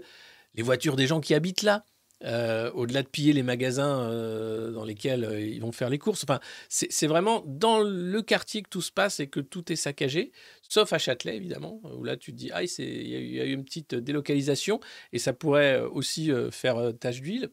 [0.54, 1.84] les voitures des gens qui habitent là.
[2.22, 6.22] Euh, au-delà de piller les magasins euh, dans lesquels euh, ils vont faire les courses.
[6.22, 6.38] Enfin,
[6.68, 10.30] c'est vraiment dans le quartier que tout se passe et que tout est saccagé,
[10.68, 13.64] sauf à Châtelet, évidemment, où là tu te dis, ah, il y, a eu- une
[13.64, 14.80] petite délocalisation
[15.14, 17.48] et ça pourrait aussi faire tache d'huile.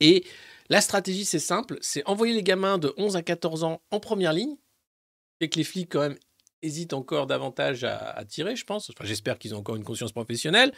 [0.00, 0.24] Et
[0.68, 4.34] la stratégie, c'est simple, c'est envoyer les gamins de 11 à 14 ans en première
[4.34, 4.56] ligne,
[5.40, 6.16] et que les flics, quand même,
[6.62, 8.90] hésitent encore davantage à, tirer, je pense.
[8.90, 10.72] Enfin, j'espère qu'ils ont encore une conscience professionnelle.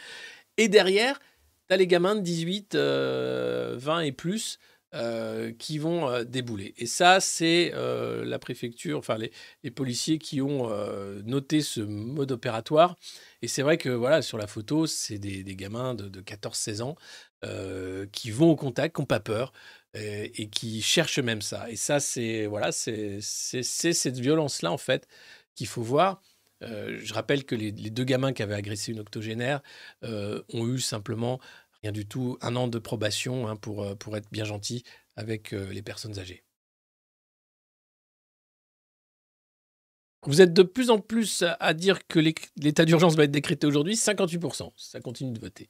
[0.57, 1.19] Et derrière,
[1.67, 4.59] tu as les gamins de 18, euh, 20 et plus
[4.95, 6.73] euh, qui vont euh, débouler.
[6.77, 10.69] Et ça, c'est euh, la préfecture, enfin les, policiers qui ont
[11.25, 12.95] noté ce mode opératoire.
[13.41, 16.95] Et c'est vrai que voilà, sur la photo, c'est des, gamins de, de 14-16 ans
[18.13, 19.51] qui vont au contact, qui n'ont pas peur
[19.95, 21.69] et qui cherchent même ça.
[21.69, 25.07] Et ça, c'est voilà, c'est cette violence-là, en fait,
[25.55, 26.21] qu'il faut voir.
[26.63, 29.61] Euh, je rappelle que les, deux gamins qui avaient agressé une octogénaire
[30.03, 31.39] euh, ont eu simplement
[31.81, 34.83] rien du tout un an de probation hein, pour, euh, pour être bien gentils
[35.15, 36.43] avec les personnes âgées.
[40.25, 43.67] Vous êtes de plus en plus à- dire que l'é- l'état d'urgence va être décrété
[43.67, 44.73] aujourd'hui, 58%.
[44.75, 45.69] Ça continue de voter.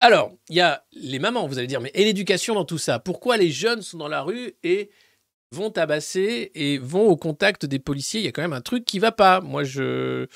[0.00, 2.98] Alors, il y a les mamans, vous allez dire, mais et l'éducation dans tout ça?
[2.98, 4.90] Pourquoi les jeunes sont dans la rue et
[5.52, 8.84] vont tabasser et vont au contact des policiers Il y a quand même un truc
[8.84, 9.40] qui va pas.
[9.40, 10.26] Moi, je,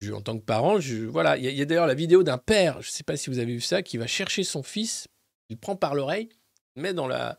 [0.00, 2.80] je en tant que parent, je, voilà, il y a, d'ailleurs la vidéo d'un père,
[2.82, 5.08] je ne sais pas si vous avez vu ça, qui va chercher son fils,
[5.48, 6.28] il prend par l'oreille,
[6.76, 7.36] le met dans, la,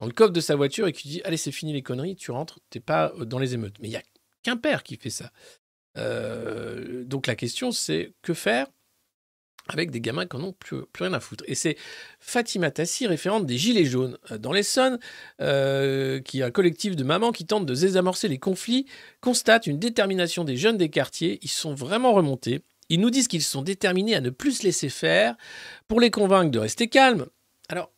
[0.00, 2.30] dans le coffre de sa voiture et qui dit Allez, c'est fini les conneries, tu
[2.30, 3.76] rentres, t'es pas dans les émeutes.
[3.80, 4.02] Mais il n'y a
[4.42, 5.30] qu'un père qui fait ça.
[5.98, 8.66] Euh, donc la question, c'est que faire
[9.68, 11.44] avec des gamins qui n'en ont plus, rien à foutre.
[11.46, 11.76] Et c'est
[12.18, 14.98] Fatima Tassi, référente des Gilets jaunes euh, dans l'Essonne,
[15.40, 18.86] euh, qui est un collectif de mamans qui tentent de désamorcer les conflits,
[19.20, 21.38] constate une détermination des jeunes des quartiers.
[21.42, 22.62] Ils sont vraiment remontés.
[22.88, 25.36] Ils nous disent qu'ils sont déterminés à ne plus se laisser faire
[25.86, 27.26] pour les convaincre de rester calmes.
[27.68, 27.92] Alors,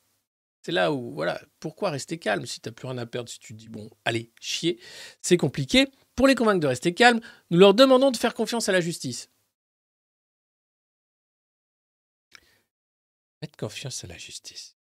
[0.63, 3.39] c'est là où, voilà, pourquoi rester calme si tu n'as plus rien à perdre, si
[3.41, 4.79] tu dis, bon, allez, chier,
[5.23, 5.87] c'est compliqué.
[6.15, 7.21] Pour les convaincre de rester calmes,
[7.51, 9.31] nous leur demandons de faire confiance à la justice.
[13.43, 14.77] Faites confiance à la justice.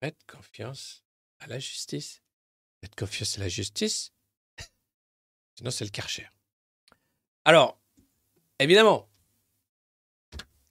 [0.00, 1.04] Faites confiance
[1.38, 2.22] à la justice.
[2.80, 4.10] Faites confiance à la justice.
[5.58, 6.30] Sinon, c'est le Karcher.
[7.44, 7.78] Alors,
[8.58, 9.06] évidemment,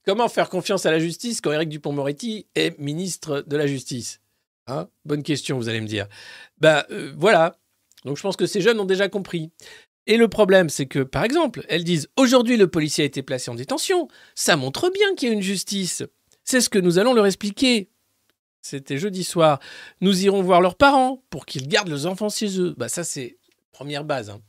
[0.07, 4.19] comment faire confiance à la justice quand Éric Dupont-Moretti est ministre de la Justice
[4.65, 4.89] Hein?
[5.05, 6.07] Bonne question, vous allez me dire.
[6.57, 7.59] Ben euh, voilà.
[8.05, 9.51] Donc je pense que ces jeunes ont déjà compris.
[10.07, 13.51] Et le problème, c'est que, par exemple, elles disent aujourd'hui le policier a été placé
[13.51, 14.07] en détention.
[14.33, 16.03] Ça montre bien qu'il y a une justice.
[16.51, 17.89] C'est ce que nous allons leur expliquer.
[18.61, 19.61] C'était jeudi soir.
[20.01, 22.75] Nous irons voir leurs parents pour qu'ils gardent leurs enfants chez eux.
[22.77, 23.37] Bah ça, c'est
[23.71, 24.29] première base.
[24.29, 24.41] hein.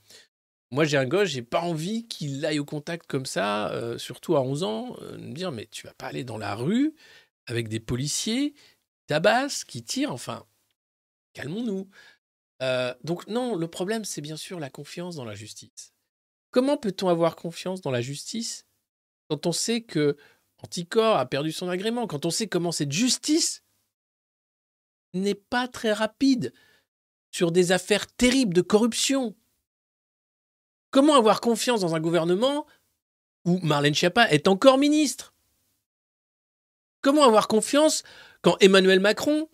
[0.72, 4.34] Moi, j'ai un gosse, j'ai pas envie qu'il aille au contact comme ça, euh, surtout
[4.34, 6.92] à 11 ans, euh, me dire mais tu vas pas aller dans la rue
[7.46, 8.54] avec des policiers
[9.06, 10.44] tabassent, qui tirent, enfin,
[11.34, 11.88] calmons-nous.
[12.62, 15.92] Euh, donc non, le problème, c'est bien sûr la confiance dans la justice.
[16.50, 18.66] Comment peut-on avoir confiance dans la justice
[19.28, 20.16] quand on sait que
[20.62, 23.62] Anticor a perdu son agrément, quand on sait comment cette justice
[25.14, 26.52] n'est pas très rapide
[27.30, 29.34] sur des affaires terribles de corruption
[30.92, 32.66] Comment avoir confiance dans un gouvernement
[33.46, 35.34] où Marlène Schiappa est encore ministre?
[37.00, 38.02] Comment avoir confiance
[38.42, 39.48] quand Emmanuel Macron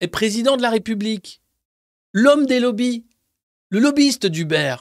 [0.00, 1.42] est président de la République?
[2.12, 3.04] L'homme des lobbies,
[3.70, 4.76] le lobbyiste d'Uber,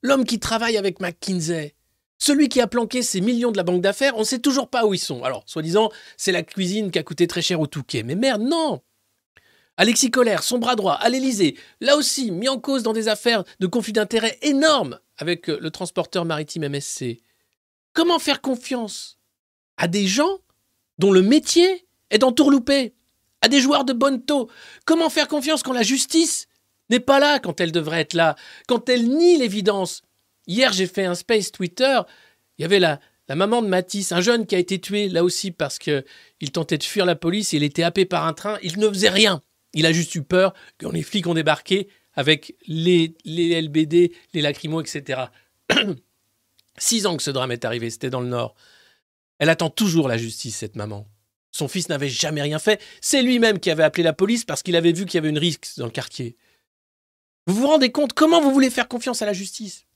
[0.00, 1.74] l'homme qui travaille avec McKinsey,
[2.18, 4.84] celui qui a planqué ses millions de la banque d'affaires, on ne sait toujours pas
[4.84, 5.22] où ils sont.
[5.24, 8.02] Alors, soi-disant, c'est la cuisine qui a coûté très cher au Touquet.
[8.02, 8.82] Mais merde, non
[9.76, 13.44] Alexis Collère, son bras droit, à l'Élysée, là aussi mis en cause dans des affaires
[13.60, 17.20] de conflit d'intérêts énormes avec euh, le transporteur maritime MSC.
[17.92, 19.18] Comment faire confiance
[19.76, 20.38] à des gens
[20.98, 22.94] dont le métier est d'entourlouper
[23.40, 24.50] À des joueurs de bonne taux?
[24.84, 26.48] Comment faire confiance quand la justice
[26.90, 28.34] n'est pas là quand elle devrait être là
[28.66, 30.02] Quand elle nie l'évidence
[30.48, 32.00] Hier, j'ai fait un space Twitter,
[32.58, 35.22] il y avait la, La maman de Matisse, un jeune qui a été tué là
[35.22, 38.78] aussi parce qu'il tentait de fuir la police il était happé par un train, il
[38.78, 39.42] ne faisait rien.
[39.74, 44.40] Il a juste eu peur quand les flics ont débarqué avec les, les LBD, les
[44.40, 45.26] lacrymos, etc.
[46.78, 48.54] Six ans que ce drame est arrivé, c'était dans le Nord.
[49.38, 51.06] Elle attend toujours la justice, cette maman.
[51.52, 52.80] Son fils n'avait jamais rien fait.
[53.00, 55.38] C'est lui-même qui avait appelé la police parce qu'il avait vu qu'il y avait une
[55.38, 56.36] risque dans le quartier.
[57.46, 59.87] Vous vous rendez compte comment vous voulez faire confiance à la justice?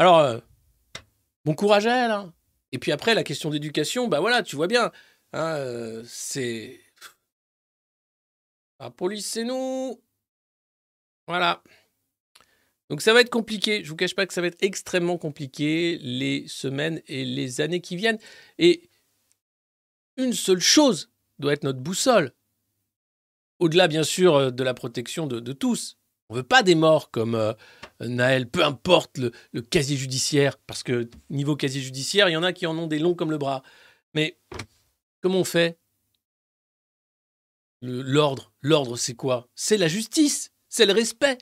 [0.00, 0.38] Alors, euh,
[1.44, 2.10] bon courage à elle.
[2.10, 2.32] hein.
[2.72, 4.90] Et puis après, la question d'éducation, bah voilà, tu vois bien.
[5.34, 6.80] hein, euh, c'est.
[8.78, 10.00] La police, c'est nous.
[11.26, 11.62] Voilà.
[12.88, 13.84] Donc ça va être compliqué.
[13.84, 17.82] Je vous cache pas que ça va être extrêmement compliqué les semaines et les années
[17.82, 18.18] qui viennent.
[18.56, 18.88] Et
[20.16, 22.32] une seule chose doit être notre boussole.
[23.58, 25.98] Au-delà, bien sûr, euh, de la protection de, tous.
[26.30, 27.54] On veut pas des morts comme
[28.00, 32.52] Naël, peu importe le, casier judiciaire, parce que niveau casier judiciaire, il y en a
[32.52, 33.62] qui en ont des longs comme le bras.
[34.14, 34.38] Mais
[35.20, 35.78] comment on fait?
[37.82, 39.48] L'ordre, l'ordre, c'est quoi?
[39.54, 41.38] C'est la justice, c'est le respect.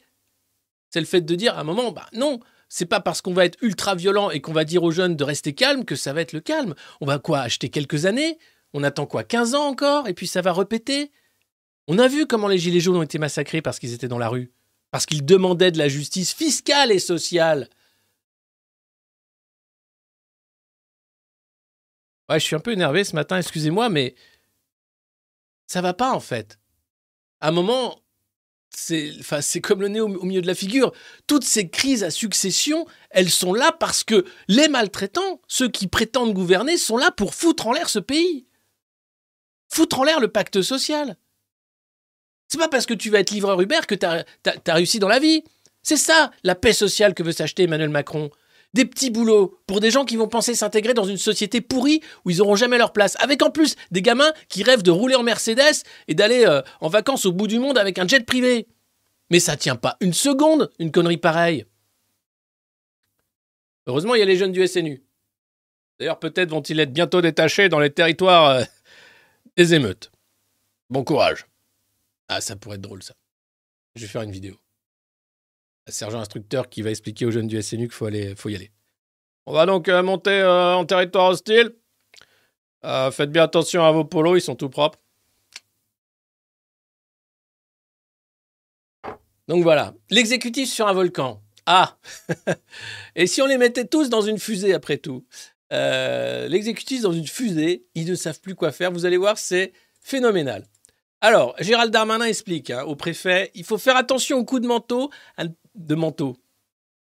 [0.90, 3.44] C'est le fait de dire à un moment, bah non, c'est pas parce qu'on va
[3.44, 6.20] être ultra violent et qu'on va dire aux jeunes de rester calme que ça va
[6.20, 6.74] être le calme.
[7.00, 8.38] On va quoi Acheter quelques années?
[8.72, 10.08] On attend quoi 15 ans encore?
[10.08, 11.10] Et puis ça va répéter?
[11.88, 14.28] On a vu comment les Gilets jaunes ont été massacrés parce qu'ils étaient dans la
[14.28, 14.52] rue.
[14.90, 17.68] Parce qu'ils demandaient de la justice fiscale et sociale.
[22.28, 24.14] Ouais, je suis un peu énervé ce matin, excusez-moi, mais
[25.66, 26.58] ça va pas en fait.
[27.40, 28.02] À un moment,
[28.70, 30.92] c'est enfin, comme le nez au milieu de la figure.
[31.26, 36.34] Toutes ces crises à succession, elles sont là parce que les maltraitants, ceux qui prétendent
[36.34, 38.46] gouverner, sont là pour foutre en l'air ce pays.
[39.68, 41.16] Foutre en l'air le pacte social.
[42.48, 44.24] C'est pas parce que tu vas être livreur Uber que tu as,
[44.66, 45.44] réussi dans la vie.
[45.82, 48.30] C'est ça, la paix sociale que veut s'acheter Emmanuel Macron.
[48.74, 52.30] Des petits boulots pour des gens qui vont penser s'intégrer dans une société pourrie où
[52.30, 53.16] ils auront jamais leur place.
[53.20, 56.88] Avec en plus des gamins qui rêvent de rouler en Mercedes et d'aller euh, en
[56.88, 58.66] vacances au bout du monde avec un jet privé.
[59.30, 61.66] Mais ça tient pas une seconde, une connerie pareille.
[63.86, 65.02] Heureusement, il y a les jeunes du SNU.
[65.98, 68.64] D'ailleurs, peut-être vont-ils être bientôt détachés dans les territoires euh,
[69.56, 70.10] des émeutes.
[70.90, 71.47] Bon courage.
[72.28, 73.14] Ah, ça pourrait être drôle, ça.
[73.96, 74.56] Je vais faire une vidéo.
[75.86, 78.70] Un sergent instructeur qui va expliquer aux jeunes du SNU qu'il faut, faut y aller.
[79.46, 81.74] On va donc euh, monter euh, en territoire hostile.
[82.84, 84.98] Euh, faites bien attention à vos polos, ils sont tout propres.
[89.48, 91.42] Donc voilà, l'exécutif sur un volcan.
[91.64, 91.96] Ah
[93.16, 95.26] Et si on les mettait tous dans une fusée après tout?
[95.70, 98.92] L'exécutif dans une fusée, ils ne savent plus quoi faire.
[98.92, 100.66] Vous allez voir, c'est phénoménal.
[101.20, 105.10] Alors, Gérald Darmanin explique hein, au préfet, il faut faire attention aux coups de manteau,
[105.38, 106.36] ne- de manteau.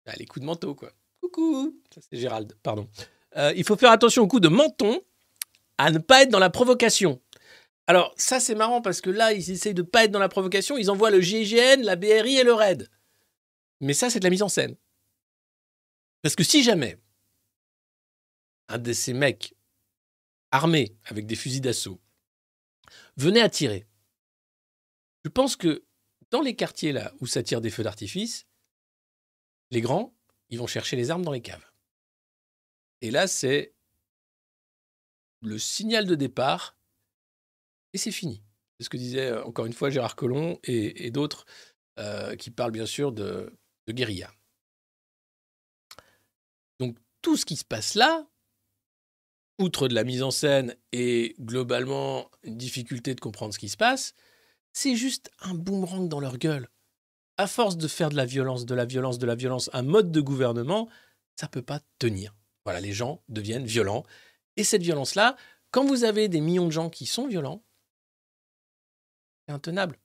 [0.06, 0.90] Ah, les coups de manteau, quoi.
[1.20, 2.88] Coucou, Ça, c'est Gérald, pardon.
[3.36, 5.00] Euh, il faut faire attention aux coups de menton,
[5.78, 7.20] à ne pas être dans la provocation.
[7.86, 10.76] Alors, ça, c'est marrant parce que là, ils essayent de pas être dans la provocation,
[10.76, 12.88] ils envoient le GIGN, la BRI et le RAID.
[13.80, 14.76] Mais ça, c'est de la mise en scène.
[16.22, 16.98] Parce que si jamais
[18.68, 19.54] un de ces mecs
[20.50, 22.00] armés avec des fusils d'assaut
[23.16, 23.86] venait à tirer,
[25.24, 25.84] je pense que
[26.30, 28.46] dans les quartiers là où ça tire des feux d'artifice,
[29.70, 30.14] les grands,
[30.48, 31.70] ils vont chercher les armes dans les caves.
[33.00, 33.74] Et là, c'est
[35.40, 36.76] le signal de départ
[37.92, 38.42] et c'est fini.
[38.78, 41.46] C'est ce que disait euh, encore une fois Gérard Collomb et, d'autres
[41.98, 43.52] euh, qui parlent bien sûr de
[43.88, 44.32] guérilla.
[46.78, 48.26] Donc tout ce qui se passe là,
[49.58, 53.76] outre de la mise en scène et globalement une difficulté de comprendre ce qui se
[53.76, 54.14] passe,
[54.72, 56.68] c'est juste un boomerang dans leur gueule.
[57.38, 60.12] À force de faire de la violence, de la violence, de la violence, un mode
[60.12, 60.88] de gouvernement,
[61.36, 62.34] ça peut pas tenir.
[62.64, 64.04] Voilà, les gens deviennent violents.
[64.56, 65.36] Et cette violence-là,
[65.70, 67.64] quand vous avez des millions de gens qui sont violents,
[69.46, 69.98] c'est intenable.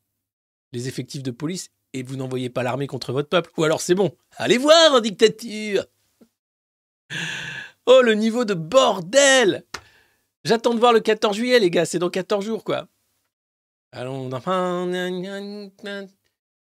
[0.73, 3.51] Les effectifs de police, et vous n'envoyez pas l'armée contre votre peuple.
[3.57, 5.85] Ou alors c'est bon, allez voir en dictature
[7.85, 9.65] Oh, le niveau de bordel
[10.43, 12.87] J'attends de voir le 14 juillet, les gars, c'est dans 14 jours, quoi.
[13.91, 14.29] Allons.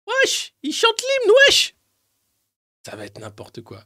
[0.06, 1.76] Wesh Il chante l'hymne, wesh
[2.86, 3.84] Ça va être n'importe quoi.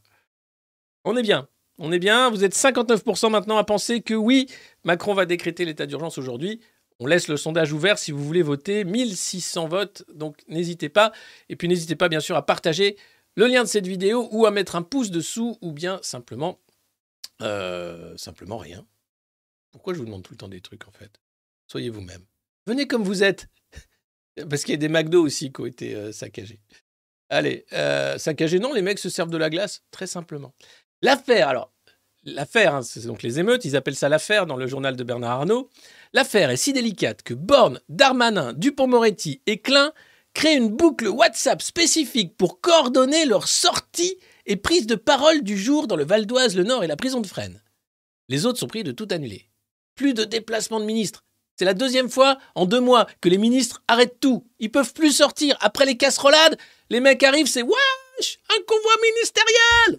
[1.05, 1.49] On est bien.
[1.79, 2.31] On est bien.
[2.31, 4.47] Vous êtes 59% maintenant à penser que oui,
[4.85, 6.61] Macron va décréter l'état d'urgence aujourd'hui.
[6.99, 8.85] On laisse le sondage ouvert si vous voulez voter.
[8.85, 11.13] 1600 votes, donc n'hésitez pas.
[11.49, 12.97] Et puis n'hésitez pas, bien sûr, à partager
[13.35, 16.59] le lien de cette vidéo ou à mettre un pouce dessous ou bien simplement,
[17.43, 18.87] euh, simplement rien.
[19.73, 21.21] Pourquoi je vous demande tout le temps des trucs en fait?
[21.67, 22.25] Soyez vous-même.
[22.67, 23.49] Venez comme vous êtes.
[24.51, 26.61] Parce qu'il y a des McDo aussi qui ont été euh, saccagés.
[27.31, 30.55] Allez, euh, saccagés, non, les mecs se servent de la glace, très simplement.
[31.03, 31.73] L'affaire, alors,
[32.25, 35.41] l'affaire, hein, c'est donc les émeutes, ils appellent ça l'affaire dans le journal de Bernard
[35.41, 35.71] Arnault.
[36.13, 39.93] L'affaire est si délicate que Borne, Darmanin, Dupont-Moretti et Klein
[40.35, 45.87] créent une boucle WhatsApp spécifique pour coordonner leurs sorties et prises de parole du jour
[45.87, 47.63] dans le Val d'Oise, le Nord et la prison de Fresnes.
[48.29, 49.49] Les autres sont priés de tout annuler.
[49.95, 51.25] Plus de déplacements de ministres.
[51.57, 54.47] C'est la deuxième fois en deux mois que les ministres arrêtent tout.
[54.59, 55.57] Ils peuvent plus sortir.
[55.61, 56.59] Après les casserolades,
[56.91, 59.99] les mecs arrivent, c'est wesh, un convoi ministériel.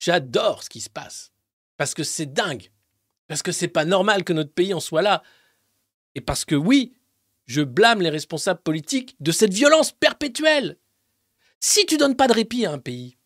[0.00, 1.32] J'adore ce qui se passe.
[1.76, 2.70] Parce que c'est dingue.
[3.28, 5.22] Parce que c'est pas normal que notre pays en soit là.
[6.14, 6.94] Et parce que oui,
[7.46, 10.78] je blâme les responsables politiques de cette violence perpétuelle.
[11.60, 13.16] Si tu donnes pas de répit à un pays,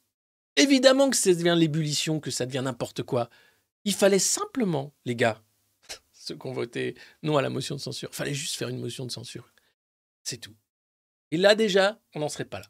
[0.57, 3.31] évidemment que ça devient l'ébullition, que ça devient n'importe quoi.
[3.85, 5.43] Il fallait simplement, les gars,
[6.31, 9.53] ceux qui non à la motion de censure, fallait juste faire une motion de censure.
[10.23, 10.55] C'est tout.
[11.31, 12.67] Et là déjà, on n'en serait pas là.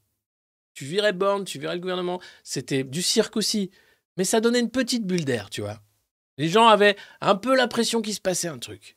[0.75, 3.71] Tu virais Borne, tu virais le gouvernement, c'était du cirque aussi.
[4.17, 5.83] Mais ça donnait une petite bulle d'air, tu vois.
[6.37, 8.97] Les gens avaient un peu l'impression qu'il se passait un truc.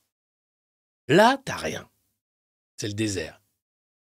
[1.07, 1.89] Là, t'as rien.
[2.77, 3.41] C'est le désert.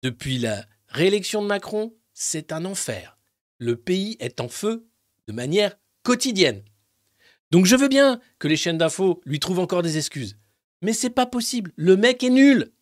[0.02, 3.18] Depuis la réélection de Macron, c'est un enfer.
[3.58, 4.86] Le pays est en feu
[5.26, 6.62] de manière quotidienne.
[7.50, 10.36] Donc je veux bien que les chaînes d'infos lui trouvent encore des excuses.
[10.82, 11.72] Mais c'est pas possible.
[11.76, 12.72] Le mec est nul.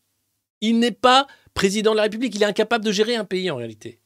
[0.60, 2.34] Il n'est pas président de la République.
[2.34, 4.00] Il est incapable de gérer un pays en réalité.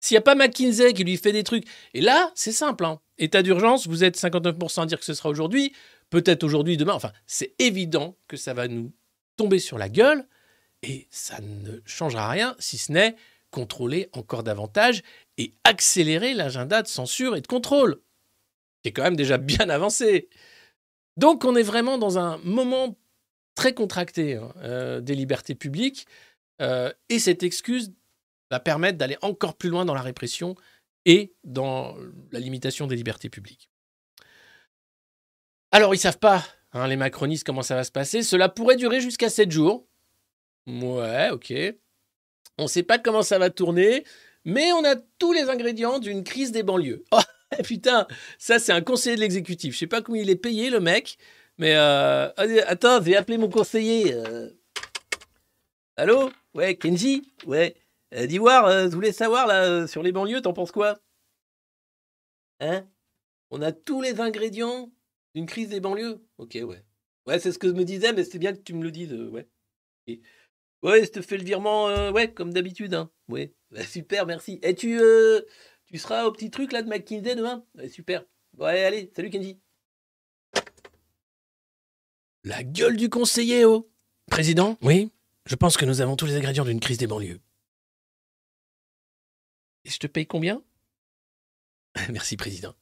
[0.00, 1.64] S'il n'y a pas McKinsey qui lui fait des trucs.
[1.94, 2.84] Et là, c'est simple.
[2.84, 3.00] Hein.
[3.18, 5.72] État d'urgence, vous êtes 59% à dire que ce sera aujourd'hui,
[6.10, 6.92] peut-être aujourd'hui, demain.
[6.92, 8.92] Enfin, c'est évident que ça va nous
[9.36, 10.26] tomber sur la gueule
[10.82, 13.16] et ça ne changera rien si ce n'est
[13.50, 15.02] contrôler encore davantage
[15.38, 18.00] et accélérer l'agenda de censure et de contrôle,
[18.82, 20.28] qui quand même déjà bien avancé.
[21.16, 22.96] Donc on est vraiment dans un moment
[23.54, 26.06] très contracté hein, euh, des libertés publiques,
[26.60, 27.92] euh, et cette excuse
[28.50, 30.54] va permettre d'aller encore plus loin dans la répression
[31.04, 31.96] et dans
[32.32, 33.70] la limitation des libertés publiques.
[35.72, 38.22] Alors ils savent pas, hein, les macronistes, comment ça va se passer.
[38.22, 39.86] Cela pourrait durer jusqu'à 7 jours.
[40.66, 41.52] Ouais, ok.
[42.58, 44.04] On ne sait pas comment ça va tourner,
[44.44, 47.04] mais on a tous les ingrédients d'une crise des banlieues.
[47.12, 47.18] Oh,
[47.64, 48.06] putain,
[48.38, 49.74] ça c'est un conseiller de l'exécutif.
[49.74, 51.18] Je sais pas comment il est payé le mec,
[51.58, 52.28] mais euh...
[52.66, 54.14] attends, je vais appeler mon conseiller.
[54.14, 54.50] Euh...
[55.96, 56.30] Allô?
[56.54, 57.32] Ouais, Kenji?
[57.46, 57.74] Ouais.
[58.14, 60.98] Euh, voir, euh, je voulais savoir là euh, sur les banlieues, t'en penses quoi?
[62.60, 62.86] Hein?
[63.50, 64.92] On a tous les ingrédients
[65.34, 66.24] d'une crise des banlieues?
[66.38, 66.84] Ok, ouais.
[67.26, 69.12] Ouais, c'est ce que je me disais, mais c'est bien que tu me le dises,
[69.12, 69.48] euh, ouais.
[70.82, 73.10] Ouais, je te fais le virement, ouais, comme d'habitude, hein.
[73.28, 74.60] Ouais, Bah, super, merci.
[74.62, 75.00] Et tu,
[75.86, 77.64] tu seras au petit truc là de McKinsey demain?
[77.76, 78.24] Ouais, super.
[78.58, 79.58] Ouais, allez, salut Kenji.
[82.44, 83.90] La gueule du conseiller, oh
[84.30, 85.10] Président, oui,
[85.46, 87.40] je pense que nous avons tous les ingrédients d'une crise des banlieues.
[89.84, 90.62] Et je te paye combien?
[92.10, 92.74] Merci, Président.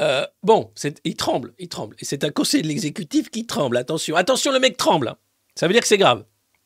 [0.00, 0.72] Euh, bon,
[1.04, 1.96] il tremble, il tremble.
[1.98, 3.76] Et c'est un conseiller de l'exécutif qui tremble.
[3.76, 5.08] Attention, attention, le mec tremble.
[5.08, 5.18] hein.
[5.54, 6.24] Ça veut dire que c'est grave.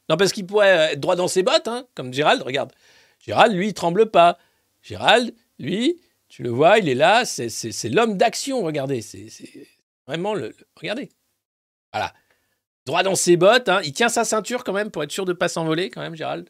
[0.09, 2.72] Non, parce qu'il pourrait être droit dans ses bottes, hein, comme Gérald, regarde.
[3.18, 4.38] Gérald, lui, il tremble pas.
[4.80, 9.02] Gérald, lui, tu le vois, il est là, c'est- l'homme d'action, regardez.
[9.02, 9.28] C'est
[10.06, 11.09] vraiment le, Regardez.
[11.92, 12.12] Voilà.
[12.86, 13.80] Droit dans ses bottes, hein.
[13.84, 16.48] il tient sa ceinture quand même pour être sûr de pas s'envoler, quand même, Gérald.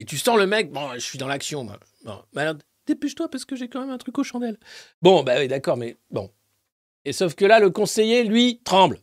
[0.00, 1.78] Et tu sens le mec, bon, je suis dans l'action, moi.
[2.04, 2.54] Bon, alors,
[2.86, 4.58] dépêche-toi parce que j'ai quand même un truc aux chandelles.
[5.00, 6.30] Bon, bah oui, d'accord, mais bon.
[7.06, 8.98] Et sauf que là, le conseiller, lui, tremble.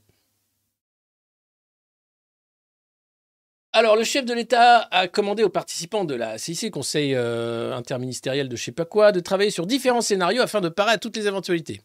[3.74, 8.50] Alors, le chef de l'État a commandé aux participants de la CIC, Conseil euh, interministériel
[8.50, 11.16] de je sais pas quoi, de travailler sur différents scénarios afin de parer à toutes
[11.16, 11.82] les éventualités.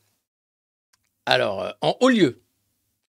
[1.27, 2.43] Alors, euh, en haut lieu,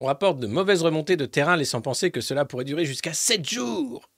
[0.02, 3.48] on rapporte de mauvaises remontées de terrain laissant penser que cela pourrait durer jusqu'à 7
[3.48, 4.10] jours.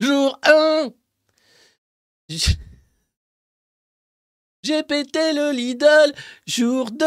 [0.00, 0.90] Jour 1
[4.68, 6.12] J'ai pété le Lidl.
[6.46, 7.06] Jour 2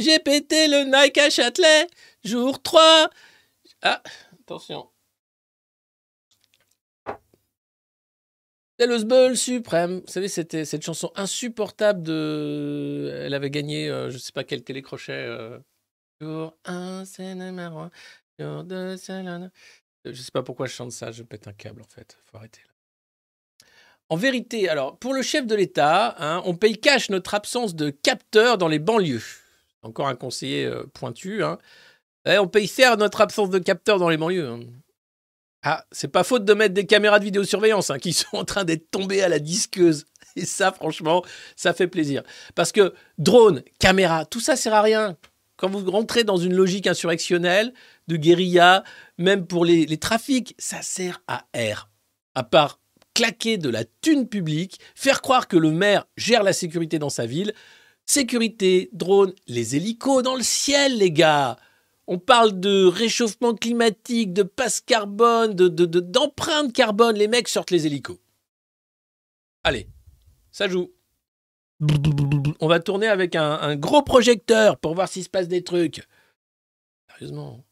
[0.00, 1.86] J'ai pété le Nike à Châtelet.
[2.24, 3.08] Jour 3
[3.82, 4.02] Ah,
[4.40, 4.90] attention.
[8.80, 10.00] C'est le Sbeul suprême.
[10.00, 13.12] Vous savez, c'était cette chanson insupportable de.
[13.26, 15.12] Elle avait gagné, euh, je sais pas quel télécrochet.
[15.12, 15.60] euh,
[16.20, 17.90] Jour 1, c'est numéro 1.
[18.40, 19.50] Jour 2, c'est le.
[20.04, 22.18] Je sais pas pourquoi je chante ça, je pète un câble en fait.
[22.24, 22.71] Faut arrêter là.
[24.08, 27.90] En vérité, alors, pour le chef de l'État, hein, on paye cash notre absence de
[27.90, 29.22] capteurs dans les banlieues.
[29.82, 31.42] Encore un conseiller euh, pointu.
[31.42, 31.58] Hein.
[32.26, 34.48] Eh, on paye cher notre absence de capteurs dans les banlieues.
[34.48, 34.60] hein.
[35.64, 38.90] Ah, c'est pas faute de mettre des caméras de vidéosurveillance qui sont en train d'être
[38.90, 40.04] tombées à la disqueuse.
[40.36, 41.24] Et ça, franchement,
[41.56, 42.22] ça fait plaisir.
[42.54, 45.16] Parce que drone, caméra, tout ça sert à rien.
[45.56, 47.72] Quand vous rentrez dans une logique insurrectionnelle,
[48.08, 48.82] de guérilla,
[49.18, 51.88] même pour les, les trafics, ça sert à R.
[52.34, 52.80] À part
[53.14, 57.26] claquer de la thune publique, faire croire que le maire gère la sécurité dans sa
[57.26, 57.54] ville.
[58.06, 61.56] Sécurité, drone, les hélicos dans le ciel, les gars.
[62.06, 67.16] On parle de réchauffement climatique, de passe carbone, de, carbone.
[67.16, 68.18] Les mecs sortent les hélicos.
[69.62, 69.88] Allez,
[70.50, 70.92] ça joue.
[72.60, 76.06] On va tourner avec un, un gros projecteur pour voir s'il se passe des trucs.
[77.08, 77.64] Sérieusement.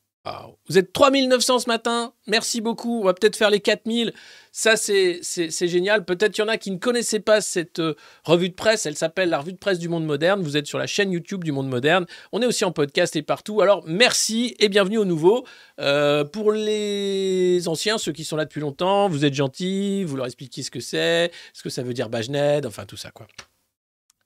[0.68, 2.12] Vous êtes 3900 ce matin.
[2.26, 3.00] Merci beaucoup.
[3.00, 4.12] On va peut-être faire les 4000.
[4.52, 5.22] Ça, c'est,
[5.66, 6.04] génial.
[6.04, 7.94] Peut-être il y en a qui ne connaissaient pas cette euh,
[8.24, 8.84] revue de presse.
[8.84, 10.42] Elle s'appelle la revue de presse du monde moderne.
[10.42, 12.06] Vous êtes sur la chaîne YouTube du monde moderne.
[12.32, 13.62] On est aussi en podcast et partout.
[13.62, 15.46] Alors, merci et bienvenue aux nouveaux.
[15.80, 20.04] Euh, pour les anciens, ceux qui sont là depuis longtemps, vous êtes gentils.
[20.04, 23.10] Vous leur expliquez ce que c'est, ce que ça veut dire Bajned, enfin tout ça,
[23.10, 23.26] quoi.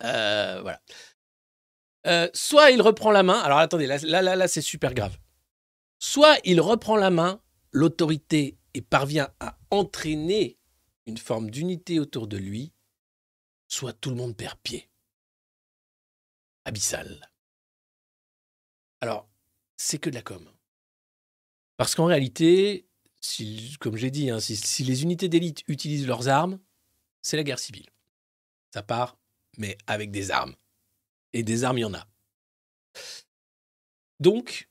[0.03, 0.81] Euh, voilà.
[2.35, 3.39] Soit il reprend la main.
[3.39, 5.17] Alors attendez, là, là, là, c'est super grave.
[6.07, 7.41] Soit il reprend la main,
[7.73, 10.59] l'autorité, et parvient à entraîner
[11.07, 12.75] une forme d'unité autour de lui,
[13.69, 14.91] soit tout le monde perd pied.
[16.67, 17.33] Abyssal.
[19.01, 19.31] Alors,
[19.79, 20.47] c'est que de la com.
[21.79, 22.87] Parce qu'en réalité,
[23.81, 26.61] comme j'ai dit, hein, si, si les unités d'élite utilisent leurs armes,
[27.23, 27.89] c'est la guerre civile.
[28.75, 29.17] Ça part,
[29.57, 30.55] mais avec des armes.
[31.33, 32.07] Et des armes, il y en a.
[34.21, 34.69] Donc,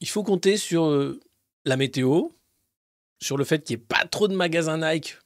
[0.00, 1.20] il faut compter sur euh,
[1.64, 2.28] la météo,
[3.20, 5.18] sur le fait qu'il n'y ait pas trop de magasins Nike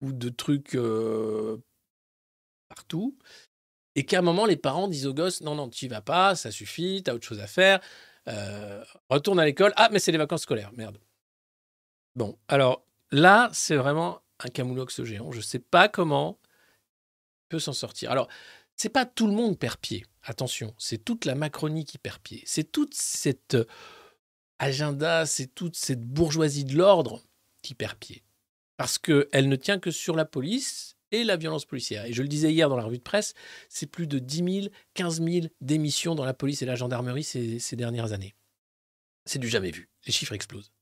[0.00, 1.58] ou de trucs euh,
[2.68, 3.18] partout,
[3.94, 6.36] et qu'à un moment, les parents disent aux gosses Non, non, tu y vas pas,
[6.36, 7.80] ça suffit, tu as autre chose à faire,
[8.28, 9.72] euh, retourne à l'école.
[9.76, 10.98] Ah, mais c'est les vacances scolaires, merde.
[12.14, 15.32] Bon, alors là, c'est vraiment un camoulox géant.
[15.32, 16.38] Je ne sais pas comment
[17.44, 18.10] il peut s'en sortir.
[18.10, 18.28] Alors,
[18.76, 20.06] c'est pas tout le monde perd pied.
[20.28, 22.42] Attention, c'est toute la Macronie qui perd pied.
[22.44, 23.64] C'est toute cette euh,
[24.58, 27.22] agenda, c'est toute cette bourgeoisie de l'ordre
[27.62, 28.22] qui perd pied.
[28.76, 32.04] Parce qu'elle ne tient que sur la police et la violence policière.
[32.04, 33.32] Et je le disais hier dans la revue de presse,
[33.70, 37.58] c'est plus de 10 000, 15 000 démissions dans la police et la gendarmerie ces,
[37.58, 38.34] ces dernières années.
[39.24, 39.88] C'est du jamais vu.
[40.04, 40.72] Les chiffres explosent.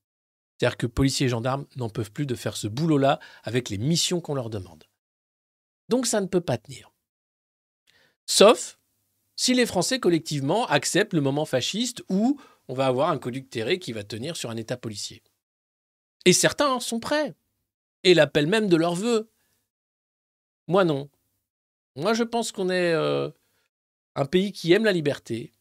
[0.58, 4.20] C'est-à-dire que policiers et gendarmes n'en peuvent plus de faire ce boulot-là avec les missions
[4.20, 4.82] qu'on leur demande.
[5.88, 6.90] Donc ça ne peut pas tenir.
[8.26, 8.80] Sauf
[9.36, 13.92] si les Français collectivement acceptent le moment fasciste où on va avoir un Terré qui
[13.92, 15.22] va tenir sur un État policier.
[16.24, 17.34] Et certains sont prêts
[18.02, 19.30] et l'appellent même de leur vœu.
[20.66, 21.08] Moi non.
[21.94, 23.30] Moi je pense qu'on est euh,
[24.14, 25.52] un pays qui aime la liberté.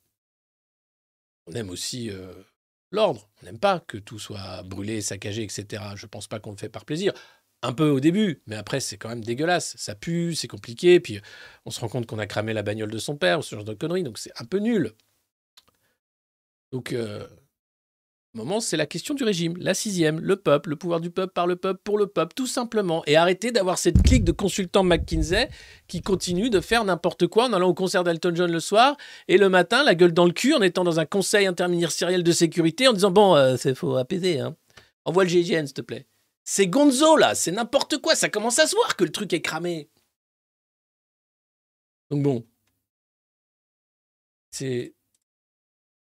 [1.47, 2.33] On aime aussi euh,
[2.91, 3.29] l'ordre.
[3.41, 5.83] On n'aime pas que tout soit brûlé, saccagé, etc.
[5.95, 7.13] Je pense pas qu'on le fait par plaisir.
[7.65, 9.75] Un peu au début, mais après c'est quand même dégueulasse.
[9.77, 11.19] Ça pue, c'est compliqué, puis
[11.65, 13.65] on se rend compte qu'on a cramé la bagnole de son père ou ce genre
[13.65, 14.93] de conneries, donc c'est un peu nul.
[16.71, 17.25] Donc, euh,
[18.35, 19.55] moment, c'est la question du régime.
[19.57, 22.47] La sixième, le peuple, le pouvoir du peuple par le peuple, pour le peuple, tout
[22.47, 23.01] simplement.
[23.07, 25.49] Et arrêter d'avoir cette clique de consultants McKinsey
[25.87, 28.97] qui continue de faire n'importe quoi en allant au concert d'Elton John le soir
[29.27, 32.31] et le matin, la gueule dans le cul, en étant dans un conseil interministériel de
[32.31, 34.55] sécurité, en disant Bon, euh, c'est faut apaiser, hein.
[35.05, 36.07] Envoie le GIGN, s'il te plaît.
[36.45, 39.41] C'est gonzo, là, c'est n'importe quoi, ça commence à se voir que le truc est
[39.41, 39.89] cramé.
[42.09, 42.45] Donc bon.
[44.51, 44.93] C'est.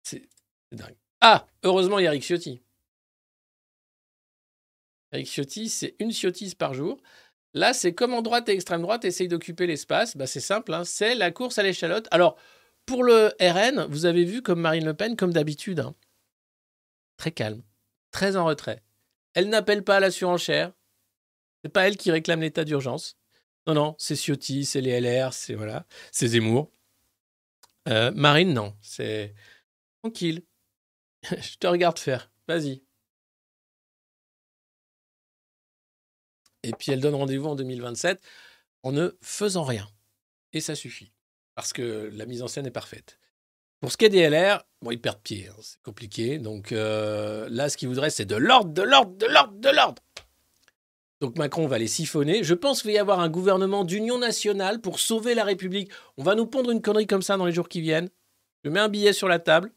[0.03, 0.27] C'est
[0.71, 0.97] dingue.
[1.21, 2.61] Ah, heureusement, il y a Eric Ciotti.
[5.11, 7.01] Eric Ciotti, c'est une ciotise par jour.
[7.53, 10.15] Là, c'est comme en droite et extrême droite essaye d'occuper l'espace.
[10.15, 12.07] Bah, c'est simple, hein, c'est la course à l'échalote.
[12.11, 12.37] Alors,
[12.85, 15.95] pour le RN, vous avez vu comme Marine Le Pen, comme d'habitude, hein,
[17.17, 17.63] très calme,
[18.11, 18.83] très en retrait.
[19.33, 20.73] Elle n'appelle pas à la surenchère.
[21.63, 23.17] C'est pas elle qui réclame l'état d'urgence.
[23.67, 26.71] Non, non, c'est Ciotti, c'est les LR, c'est voilà, c'est Zemmour.
[27.87, 29.35] Euh, Marine, non, c'est
[30.01, 30.43] tranquille.
[31.23, 32.31] Je te regarde faire.
[32.47, 32.83] Vas-y.
[36.63, 38.21] Et puis elle donne rendez-vous en 2027
[38.83, 39.89] en ne faisant rien.
[40.53, 41.13] Et ça suffit.
[41.55, 43.18] Parce que la mise en scène est parfaite.
[43.81, 45.47] Pour ce qui est des LR, bon, ils perdent pied.
[45.49, 46.37] hein, c'est compliqué.
[46.37, 50.01] Donc euh, là, ce qu'ils voudraient, c'est de l'ordre, de l'ordre, de l'ordre, de l'ordre.
[51.21, 52.43] Donc Macron va les siphonner.
[52.43, 55.91] Je pense qu'il va y avoir un gouvernement d'union nationale pour sauver la République.
[56.17, 58.09] On va nous pondre une connerie comme ça dans les jours qui viennent.
[58.63, 59.71] Je mets un billet sur la table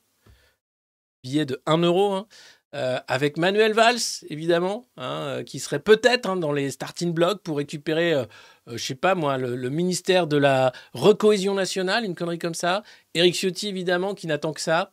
[1.22, 2.26] billet de 1 euro, hein,
[2.74, 7.58] euh, avec Manuel Valls, évidemment, hein, euh, qui serait peut-être dans les starting blocks pour
[7.58, 8.24] récupérer,
[8.66, 12.82] je sais pas moi, le, ministère de la recohésion nationale, une connerie comme ça.
[13.14, 14.92] Éric Ciotti, évidemment, qui n'attend que ça.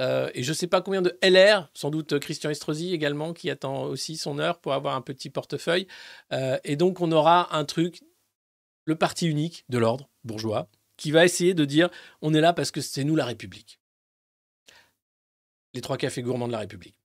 [0.00, 3.84] Euh, et je sais pas combien de LR, sans doute Christian Estrosi également, qui attend
[3.84, 5.86] aussi son heure pour avoir un petit portefeuille.
[6.32, 8.02] Euh, et donc, on aura un truc,
[8.84, 11.90] le parti unique de l'ordre bourgeois, qui va essayer de dire
[12.22, 13.78] on est là parce que c'est nous la République
[15.74, 16.96] les trois cafés gourmands de la République.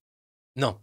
[0.55, 0.79] Non.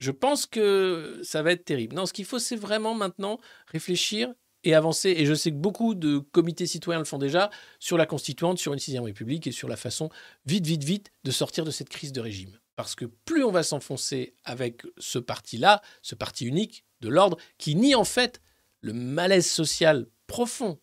[0.00, 1.94] Je pense que ça va être terrible.
[1.94, 4.34] Non, ce qu'il faut, c'est vraiment maintenant réfléchir
[4.64, 5.10] et avancer.
[5.10, 8.72] Et je sais que beaucoup de comités citoyens le font déjà sur la constituante, sur
[8.72, 10.08] une sixième république et sur la façon,
[10.46, 12.58] vite, vite, vite, de sortir de cette crise de régime.
[12.76, 17.76] Parce que plus on va s'enfoncer avec ce parti-là, ce parti unique de l'ordre, qui
[17.76, 18.40] nie en fait
[18.80, 20.80] le malaise social profond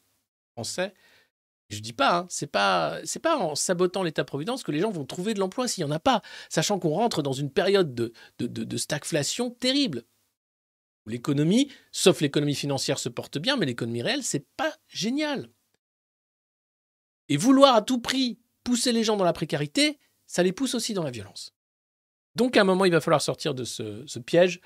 [0.54, 0.94] français,
[1.72, 5.06] je dis pas, hein, c'est pas, c'est pas en sabotant l'État-providence que les gens vont
[5.06, 8.12] trouver de l'emploi s'il y en a pas, sachant qu'on rentre dans une période de,
[8.40, 10.04] de, de stagflation terrible.
[11.06, 15.50] L'économie, sauf l'économie financière, se porte bien, mais l'économie réelle, c'est pas génial.
[17.30, 19.98] Et vouloir à tout prix pousser les gens dans la précarité,
[20.28, 21.56] ça les pousse aussi dans la violence.
[22.36, 24.62] Donc à un moment, il va falloir sortir de ce, ce piège,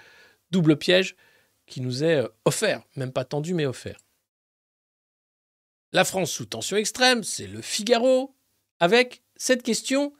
[0.51, 1.15] double piège,
[1.65, 3.99] qui nous est euh, offert, même pas tendu, mais offert.
[5.91, 8.35] La France sous tension extrême, c'est le Figaro,
[8.79, 10.13] avec cette question,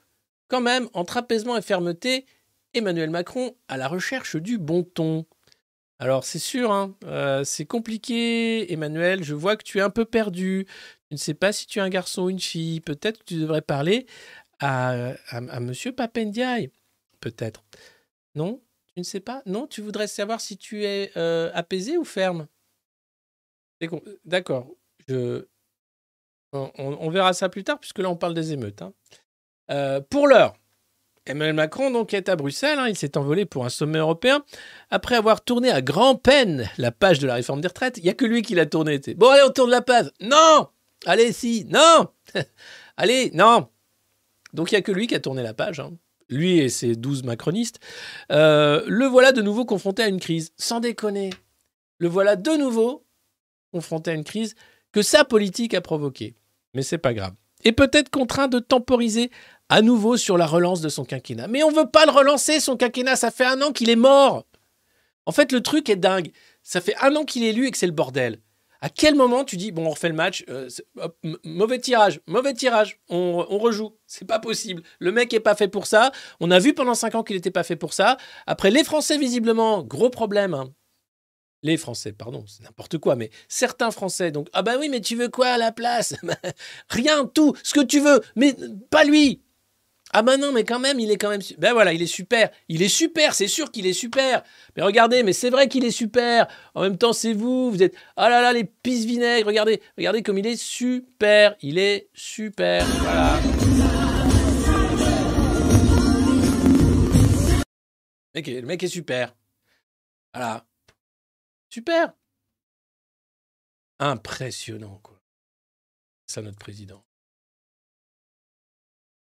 [0.47, 2.26] quand même, entre apaisement et fermeté,
[2.74, 5.26] Emmanuel Macron à la recherche du bon ton.
[5.99, 10.03] Alors c'est sûr, hein, euh, c'est compliqué, Emmanuel, je vois que tu es un peu
[10.05, 10.65] perdu.
[11.07, 12.81] Tu ne sais pas si tu es un garçon ou une fille.
[12.81, 14.05] Peut-être que tu devrais parler
[14.59, 16.69] à, à, à Monsieur Papendiaï.
[17.21, 17.63] Peut-être.
[18.35, 18.61] Non?
[18.93, 19.41] Tu ne sais pas?
[19.45, 19.67] Non?
[19.67, 22.47] Tu voudrais savoir si tu es euh, apaisé ou ferme?
[24.25, 24.67] D'accord.
[25.07, 25.45] Je,
[26.53, 28.81] on, verra ça plus tard, puisque là, on parle des émeutes.
[28.81, 28.93] Hein.
[29.71, 30.55] Euh, pour l'heure,
[31.26, 32.80] Emmanuel Macron donc est à Bruxelles.
[32.80, 32.88] Hein.
[32.88, 34.43] il s'est envolé pour un sommet européen.
[34.89, 38.13] Après avoir tourné à grand-peine la page de la réforme des retraites, il n'y a
[38.13, 38.99] que lui qui l'a tourné.
[39.17, 40.11] Bon, allez, on tourne la page.
[40.21, 40.67] Non
[41.05, 42.07] Allez, si Non
[42.97, 43.67] Allez, non
[44.53, 45.80] Donc, il n'y a que lui qui a tourné la page.
[45.80, 45.93] Hein.
[46.30, 47.80] Lui et ses douze macronistes.
[48.32, 50.53] Euh, le voilà de nouveau confronté à une crise.
[50.57, 51.32] Sans déconner.
[51.97, 53.05] Le voilà de nouveau
[53.71, 54.55] confronté à une crise
[54.91, 56.36] que sa politique a provoquée
[56.76, 57.34] mais c'est pas grave.
[57.63, 59.32] Et peut-être contraint de temporiser
[59.70, 61.47] à nouveau sur la relance de son quinquennat.
[61.47, 64.45] Mais on veut pas le relancer, son quinquennat, ça fait un an qu'il est mort.
[65.26, 66.32] En fait, le truc est dingue.
[66.61, 68.39] Ça fait un an qu'il est élu et que c'est le bordel.
[68.82, 70.70] À quel moment tu dis, bon, on refait le match, euh,
[71.43, 73.97] mauvais tirage, mauvais tirage, on, rejoue.
[74.05, 74.84] C'est pas possible.
[74.99, 76.11] Le mec est pas fait pour ça.
[76.39, 78.18] On a vu pendant cinq ans qu'il n'était pas fait pour ça.
[78.45, 80.53] Après, les Français, visiblement, gros problème.
[80.53, 80.72] Hein
[81.63, 85.16] les Français, pardon, c'est n'importe quoi, mais certains Français, donc, ah bah oui, mais tu
[85.16, 86.13] veux quoi à la place?
[86.89, 88.55] Rien, tout, ce que tu veux, mais
[88.91, 89.41] pas lui
[90.18, 91.41] ah bah non, mais quand même, il est quand même...
[91.57, 92.49] Ben voilà, il est super.
[92.70, 94.43] Il est super, c'est sûr qu'il est super.
[94.78, 96.47] Mais regardez, mais c'est vrai qu'il est super.
[96.74, 97.93] En même temps, c'est vous, vous êtes...
[98.16, 99.82] Ah là là, les pisse vinaigres, regardez.
[99.97, 101.57] Regardez comme il est super.
[101.61, 102.86] Il est super.
[102.86, 103.41] Voilà.
[108.36, 109.36] le mec est super.
[110.34, 110.66] Voilà.
[111.70, 112.13] Super.
[113.99, 115.22] Impressionnant, quoi.
[116.26, 117.05] Ça, notre président.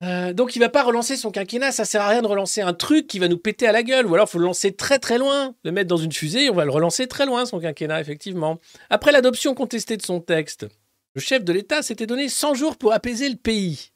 [0.03, 2.74] Euh, donc il va pas relancer son quinquennat, ça sert à rien de relancer un
[2.74, 5.16] truc qui va nous péter à la gueule, ou alors faut le lancer très très
[5.16, 8.59] loin, le mettre dans une fusée, on va le relancer très loin son quinquennat effectivement.
[8.90, 10.66] Après l'adoption contestée de son texte,
[11.14, 13.92] le chef de l'État s'était donné 100 jours pour apaiser le pays,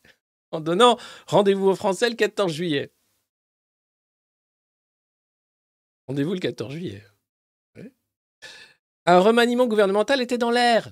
[0.52, 0.96] en donnant
[1.26, 2.92] rendez-vous aux Français le 14 juillet.
[6.07, 7.02] Rendez-vous le 14 juillet.
[9.07, 10.90] Un remaniement gouvernemental était dans l'air.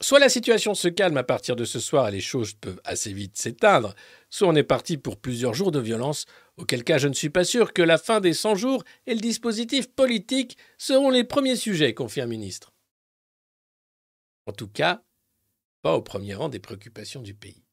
[0.00, 3.12] Soit la situation se calme à partir de ce soir et les choses peuvent assez
[3.12, 3.94] vite s'éteindre,
[4.28, 6.26] soit on est parti pour plusieurs jours de violence,
[6.58, 9.20] auquel cas je ne suis pas sûr que la fin des 100 jours et le
[9.20, 12.74] dispositif politique seront les premiers sujets, confie un ministre.
[14.44, 15.02] En tout cas,
[15.80, 17.64] pas au premier rang des préoccupations du pays.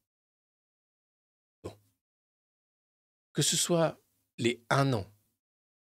[3.34, 4.00] Que ce soit
[4.38, 5.06] les un an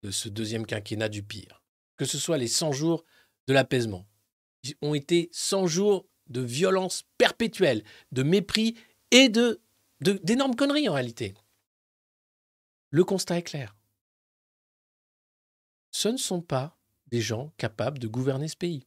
[0.04, 1.64] de ce deuxième quinquennat du pire,
[1.96, 3.06] que ce soit les 100 jours
[3.48, 4.08] de l'apaisement.
[4.64, 8.76] Ils ont été 100 jours de violence perpétuelle, de mépris
[9.12, 9.30] et
[10.00, 11.34] d'énormes conneries en réalité.
[12.90, 13.76] Le constat est clair.
[15.92, 18.86] Ce ne sont pas des gens capables de gouverner ce pays.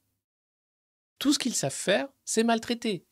[1.19, 3.05] Tout ce qu'ils savent faire, c'est maltraiter.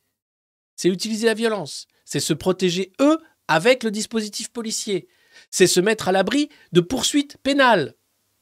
[0.77, 1.87] C'est utiliser la violence.
[2.05, 3.19] C'est se protéger, eux,
[3.49, 5.09] avec le dispositif policier.
[5.51, 7.95] C'est se mettre à l'abri de poursuites pénales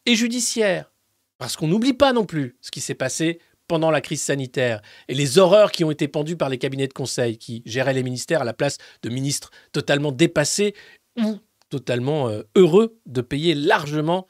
[0.05, 0.93] et judiciaires.
[1.39, 5.15] Parce qu'on n'oublie pas non plus ce qui s'est passé pendant la crise sanitaire et
[5.15, 8.43] les horreurs qui ont été pendues par les cabinets de conseil qui géraient les ministères
[8.43, 10.75] à la place de ministres totalement dépassés
[11.17, 11.39] ou
[11.69, 14.27] totalement euh, heureux de payer largement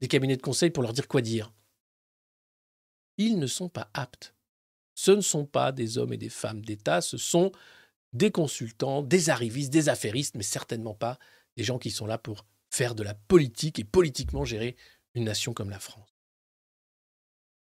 [0.00, 1.52] des cabinets de conseil pour leur dire quoi dire.
[3.18, 4.34] Ils ne sont pas aptes.
[4.94, 7.52] Ce ne sont pas des hommes et des femmes d'État, ce sont
[8.12, 11.18] des consultants, des arrivistes, des affairistes, mais certainement pas
[11.56, 14.76] des gens qui sont là pour faire de la politique et politiquement gérer
[15.14, 16.16] une nation comme la France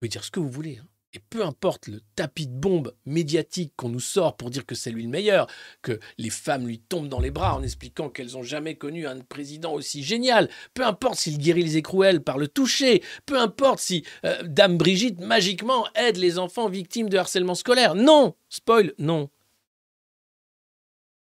[0.01, 0.77] pouvez dire ce que vous voulez.
[0.77, 0.87] Hein.
[1.13, 4.91] Et peu importe le tapis de bombe médiatique qu'on nous sort pour dire que c'est
[4.91, 5.47] lui le meilleur,
[5.81, 9.19] que les femmes lui tombent dans les bras en expliquant qu'elles n'ont jamais connu un
[9.19, 14.05] président aussi génial, peu importe s'il guérit les écrouelles par le toucher, peu importe si
[14.23, 17.95] euh, Dame Brigitte magiquement aide les enfants victimes de harcèlement scolaire.
[17.95, 19.29] Non Spoil, non.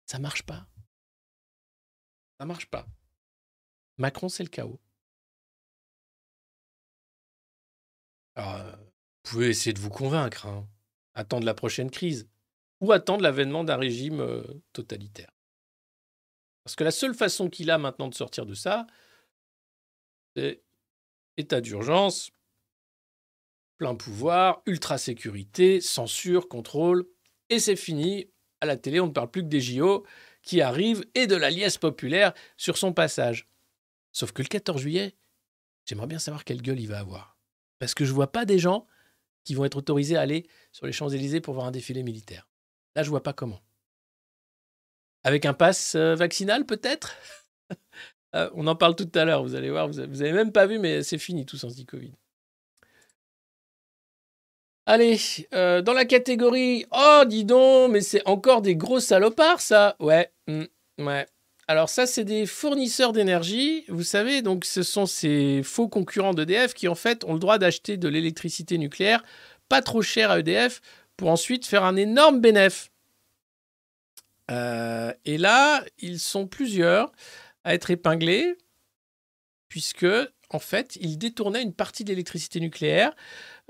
[0.06, 0.66] Ça marche pas.
[2.38, 2.86] Ça marche pas.
[3.98, 4.80] Macron, c'est le chaos.
[8.36, 8.72] Alors, euh,
[9.24, 10.68] pouvez essayer de vous convaincre, hein.
[11.14, 12.28] attendre la prochaine crise,
[12.80, 15.30] ou attendre l'avènement d'un régime euh, totalitaire.
[16.62, 18.86] Parce que la seule façon qu'il a maintenant de sortir de ça,
[20.36, 20.62] c'est
[21.36, 22.30] état d'urgence,
[23.76, 27.06] plein pouvoir, ultra sécurité, censure, contrôle,
[27.50, 28.30] et c'est fini.
[28.60, 30.06] À la télé, on ne parle plus que des JO
[30.42, 33.48] qui arrivent et de la liesse populaire sur son passage.
[34.12, 35.16] Sauf que le 14 juillet,
[35.84, 37.36] j'aimerais bien savoir quelle gueule il va avoir.
[37.78, 38.86] Parce que je vois pas des gens
[39.44, 42.48] qui vont être autorisés à aller sur les Champs-Élysées pour voir un défilé militaire.
[42.96, 43.60] Là, je vois pas comment.
[45.22, 47.14] Avec un pass euh, vaccinal, peut-être?
[48.36, 49.86] Euh, On en parle tout à l'heure, vous allez voir.
[49.86, 52.10] Vous avez même pas vu, mais c'est fini tout sans dit Covid.
[54.86, 55.18] Allez,
[55.54, 60.32] euh, dans la catégorie Oh, dis donc, mais c'est encore des gros salopards, ça Ouais,
[60.48, 60.64] hmm,
[60.98, 61.26] ouais.
[61.66, 63.84] Alors, ça, c'est des fournisseurs d'énergie.
[63.88, 67.58] Vous savez, donc, ce sont ces faux concurrents d'EDF qui, en fait, ont le droit
[67.58, 69.22] d'acheter de l'électricité nucléaire
[69.68, 70.80] pas trop cher à EDF
[71.16, 72.90] pour ensuite faire un énorme bénéfice.
[74.50, 77.12] Euh, et là, ils sont plusieurs
[77.64, 78.56] à être épinglés,
[79.68, 80.06] puisque,
[80.50, 83.14] en fait, ils détournaient une partie de l'électricité nucléaire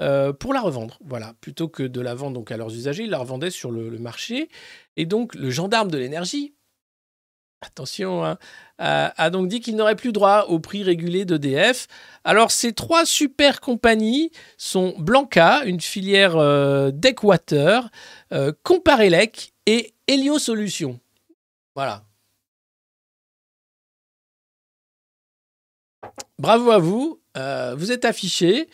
[0.00, 0.98] euh, pour la revendre.
[1.04, 3.98] Voilà, plutôt que de la vendre donc à leurs usagers, ils la revendaient sur le,
[3.98, 4.48] marché.
[4.96, 6.54] Et donc le gendarme de l'énergie,
[7.66, 8.38] attention, hein,
[8.78, 11.86] a, donc dit qu'il n'aurait plus droit au prix régulé d'EDF.
[12.24, 16.90] Alors ces trois super compagnies sont Blanca, une filière euh,
[18.32, 21.00] euh, Comparelec et Helio Solutions.
[21.74, 22.04] Voilà.
[26.38, 28.68] Bravo à vous, vous êtes affichés.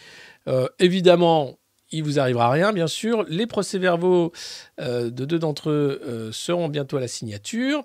[0.48, 1.58] Euh, évidemment,
[1.90, 3.24] il vous arrivera rien, bien sûr.
[3.28, 4.32] Les procès-verbaux
[4.80, 7.84] euh, de deux d'entre eux euh, seront bientôt à la signature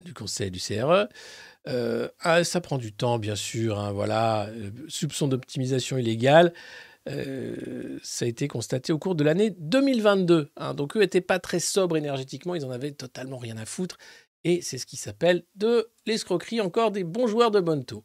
[0.00, 1.08] du conseil du CRE.
[1.66, 3.78] Ah, ça prend du temps, bien sûr.
[3.78, 4.48] Hein, voilà,
[4.88, 6.52] soupçon d'optimisation illégale.
[7.06, 10.50] ça a été constaté au cours de l'année 2022.
[10.56, 10.74] Hein.
[10.74, 13.98] donc eux n'étaient pas très sobres énergétiquement, ils en avaient totalement rien à foutre.
[14.44, 18.04] Et c'est ce qui s'appelle de l'escroquerie, encore des bons joueurs de Bonto.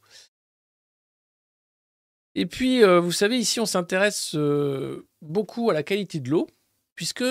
[2.36, 6.48] Et puis, euh, vous savez, ici, on s'intéresse euh, beaucoup à la qualité de l'eau,
[6.96, 7.24] puisque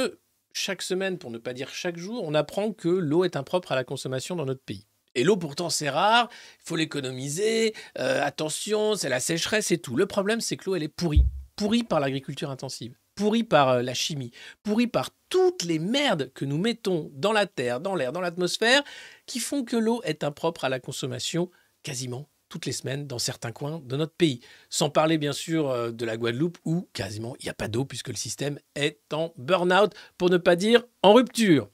[0.54, 3.74] chaque semaine, pour ne pas dire chaque jour, on apprend que l'eau est impropre à
[3.74, 4.86] la consommation dans notre pays.
[5.14, 6.28] Et l'eau, pourtant, c'est rare,
[6.60, 9.96] il faut l'économiser, euh, attention, c'est la sécheresse et tout.
[9.96, 11.24] Le problème, c'est que l'eau, elle est pourrie.
[11.56, 14.32] Pourrie par l'agriculture intensive, pourrie par la chimie,
[14.64, 18.82] pourrie par toutes les merdes que nous mettons dans la terre, dans l'air, dans l'atmosphère,
[19.26, 21.50] qui font que l'eau est impropre à la consommation
[21.84, 24.38] quasiment toutes les semaines dans certains coins de notre pays.
[24.70, 27.84] Sans parler bien sûr euh, de la Guadeloupe où quasiment il n'y a pas d'eau
[27.84, 31.68] puisque le système est en burn-out, pour ne pas dire en rupture.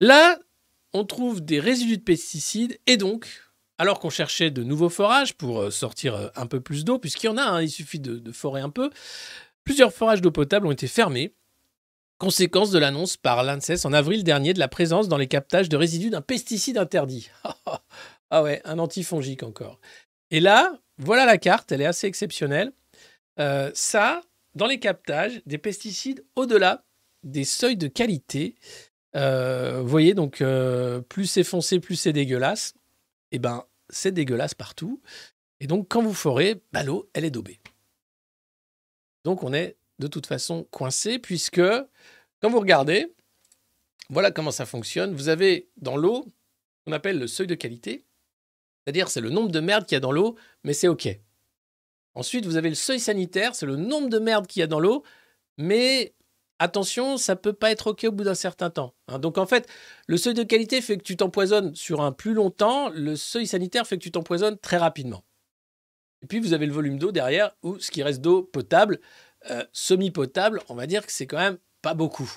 [0.00, 0.36] Là,
[0.94, 3.28] on trouve des résidus de pesticides et donc,
[3.78, 7.26] alors qu'on cherchait de nouveaux forages pour euh, sortir euh, un peu plus d'eau, puisqu'il
[7.26, 8.90] y en a, hein, il suffit de, de forer un peu,
[9.62, 11.36] plusieurs forages d'eau potable ont été fermés
[12.18, 15.76] Conséquence de l'annonce par l'ANSES en avril dernier de la présence dans les captages de
[15.76, 17.30] résidus d'un pesticide interdit.
[18.30, 19.80] Ah ouais, un antifongique encore.
[20.30, 22.72] Et là, voilà la carte, elle est assez exceptionnelle.
[23.38, 24.22] Euh, ça,
[24.54, 26.84] dans les captages, des pesticides au-delà
[27.22, 28.54] des seuils de qualité.
[29.16, 32.74] Euh, vous voyez, donc, euh, plus c'est foncé, plus c'est dégueulasse.
[33.32, 35.00] Eh ben, c'est dégueulasse partout.
[35.60, 37.58] Et donc, quand vous forez, bah, l'eau, elle est daubée.
[39.24, 41.62] Donc, on est de toute façon coincé, puisque,
[42.40, 43.14] quand vous regardez,
[44.10, 45.14] voilà comment ça fonctionne.
[45.14, 46.26] Vous avez dans l'eau,
[46.84, 48.04] qu'on appelle le seuil de qualité.
[48.88, 50.34] C'est-à-dire, c'est le nombre de merde qu'il y a dans l'eau,
[50.64, 51.10] mais c'est OK.
[52.14, 54.80] Ensuite, vous avez le seuil sanitaire, c'est le nombre de merde qu'il y a dans
[54.80, 55.04] l'eau,
[55.58, 56.14] mais
[56.58, 58.94] attention, ça peut pas être OK au bout d'un certain temps.
[59.08, 59.18] Hein.
[59.18, 59.68] Donc en fait,
[60.06, 63.46] le seuil de qualité fait que tu t'empoisonnes sur un plus long temps, le seuil
[63.46, 65.22] sanitaire fait que tu t'empoisonnes très rapidement.
[66.22, 69.00] Et puis vous avez le volume d'eau derrière, ou ce qui reste d'eau potable,
[69.50, 72.32] euh, semi-potable, on va dire que c'est quand même pas beaucoup.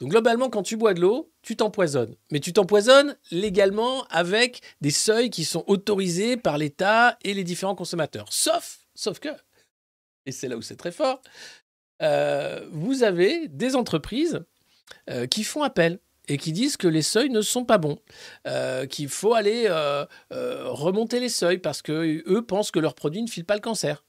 [0.00, 2.16] Donc globalement, quand tu bois de l'eau, tu t'empoisonnes.
[2.32, 7.74] Mais tu t'empoisonnes légalement avec des seuils qui sont autorisés par l'État et les différents
[7.74, 8.26] consommateurs.
[8.30, 9.28] Sauf, sauf que,
[10.24, 11.20] et c'est là où c'est très fort,
[12.02, 14.40] euh, vous avez des entreprises
[15.10, 15.98] euh, qui font appel
[16.28, 17.98] et qui disent que les seuils ne sont pas bons,
[18.46, 19.68] euh, qu'il faut aller
[20.30, 24.04] remonter les seuils parce que eux pensent que leurs produits ne filent pas le cancer.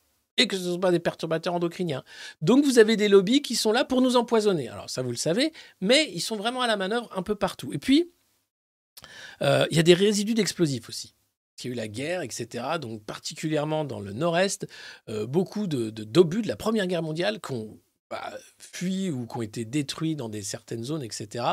[0.48, 2.04] Que ce ne sont pas des perturbateurs endocriniens.
[2.42, 4.70] Donc vous avez des lobbies qui sont là pour nous empoisonner.
[4.70, 7.74] Alors ça, vous le savez, mais ils sont vraiment à la manœuvre un peu partout.
[7.74, 8.12] Et puis,
[9.42, 11.14] euh, il y a des résidus d'explosifs aussi.
[11.64, 12.66] Il y a eu la guerre, etc.
[12.82, 14.68] Donc particulièrement dans le nord-est,
[15.10, 17.80] euh, beaucoup de, d'obus de la Première Guerre mondiale qui ont
[18.12, 21.45] bah, fui ou qui ont été détruits dans des certaines zones, etc.,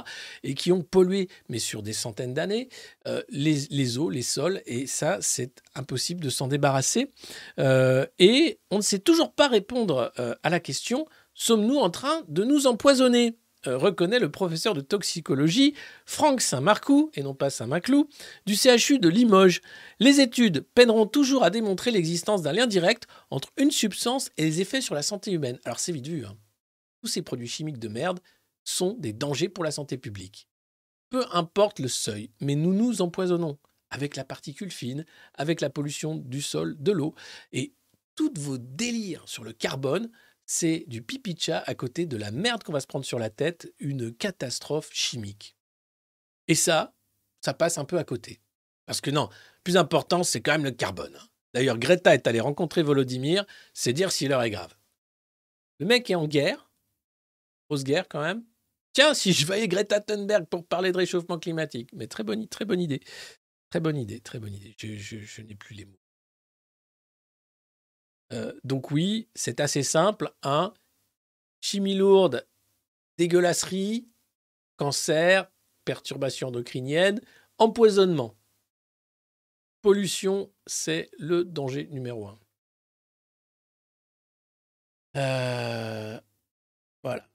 [0.43, 2.69] et qui ont pollué, mais sur des centaines d'années,
[3.07, 7.13] euh, les, eaux, les sols, et ça, c'est impossible de s'en débarrasser.
[7.61, 12.25] Euh, et on ne sait toujours pas répondre euh, à la question, sommes-nous en train
[12.27, 13.39] de nous empoisonner?
[13.65, 15.75] Reconnaît le professeur de toxicologie
[16.07, 18.09] Franck Saint-Marcoux, et non pas Saint-Maclou,
[18.47, 19.61] du CHU de Limoges.
[19.99, 24.61] Les études peineront toujours à démontrer l'existence d'un lien direct entre une substance et les
[24.61, 25.59] effets sur la santé humaine.
[25.65, 26.25] Alors c'est vite vu.
[26.25, 26.37] Hein
[27.03, 28.21] tous ces produits chimiques de merde
[28.65, 30.49] sont des dangers pour la santé publique.
[31.11, 33.59] Peu importe le seuil, mais nous nous empoisonnons
[33.91, 37.15] avec la particule fine, avec la pollution du sol, de l'eau,
[37.53, 37.75] et
[38.15, 40.11] tous vos délires sur le carbone,
[40.45, 43.31] c'est du pipi chat à côté de la merde qu'on va se prendre sur la
[43.31, 45.57] tête, une catastrophe chimique.
[46.49, 46.95] Et ça,
[47.41, 48.41] ça passe un peu à côté.
[48.87, 49.29] Parce que non,
[49.65, 51.19] plus important, c'est quand même le carbone.
[51.55, 54.75] D'ailleurs, Greta est allée rencontrer Volodymyr, c'est dire si l'heure est grave.
[55.79, 56.68] Le mec est en guerre,
[57.69, 58.45] grosse guerre quand même.
[58.93, 61.91] Tiens, si je voyais Greta Thunberg pour parler de réchauffement climatique.
[61.93, 63.01] Mais très bonne, très bonne idée.
[63.71, 64.75] Très bonne idée, très bonne idée.
[64.79, 66.01] Je, n'ai plus les mots.
[68.33, 70.33] Euh, donc oui, c'est assez simple.
[70.43, 70.75] Un,
[71.61, 72.47] chimie lourde,
[73.19, 74.09] dégueulasserie,
[74.77, 75.51] cancer,
[75.85, 77.21] perturbation endocrinienne,
[77.59, 78.37] empoisonnement.
[79.83, 82.41] Pollution, c'est le danger numéro un.
[85.17, 86.21] Euh,
[87.03, 87.29] voilà.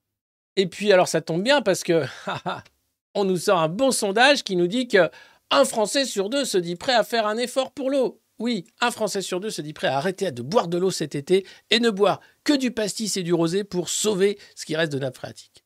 [0.56, 2.04] Et puis, alors, ça tombe bien parce que
[3.16, 5.10] on nous sort un bon sondage qui nous dit que
[5.50, 8.22] un Français sur deux se dit prêt à faire un effort pour l'eau.
[8.40, 11.16] Oui, un Français sur deux se dit prêt à arrêter de boire de l'eau cet
[11.16, 14.92] été et ne boire que du pastis et du rosé pour sauver ce qui reste
[14.92, 15.64] de nappe phréatique.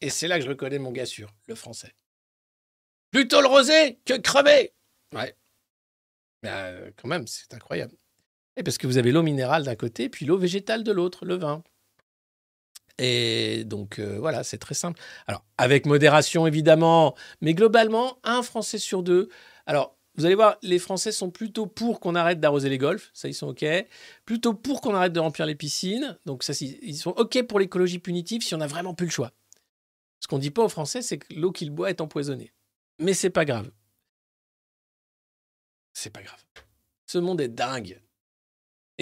[0.00, 1.94] Et c'est là que je reconnais mon gars sûr, le français.
[3.10, 4.74] Plutôt le rosé que crever
[5.14, 5.36] Ouais.
[6.42, 7.94] Mais euh, quand même, c'est incroyable.
[8.56, 11.36] Et parce que vous avez l'eau minérale d'un côté, puis l'eau végétale de l'autre, le
[11.36, 11.62] vin.
[12.98, 15.00] Et donc euh, voilà, c'est très simple.
[15.26, 19.28] Alors avec modération évidemment, mais globalement, un Français sur deux.
[19.66, 23.28] Alors vous allez voir, les Français sont plutôt pour qu'on arrête d'arroser les golfs, ça
[23.28, 23.64] ils sont ok.
[24.26, 27.98] Plutôt pour qu'on arrête de remplir les piscines, donc ça ils sont ok pour l'écologie
[27.98, 29.32] punitive si on n'a vraiment plus le choix.
[30.20, 32.52] Ce qu'on dit pas aux Français, c'est que l'eau qu'ils boivent est empoisonnée.
[33.00, 33.70] Mais c'est pas grave.
[35.94, 36.44] C'est pas grave.
[37.06, 38.00] Ce monde est dingue.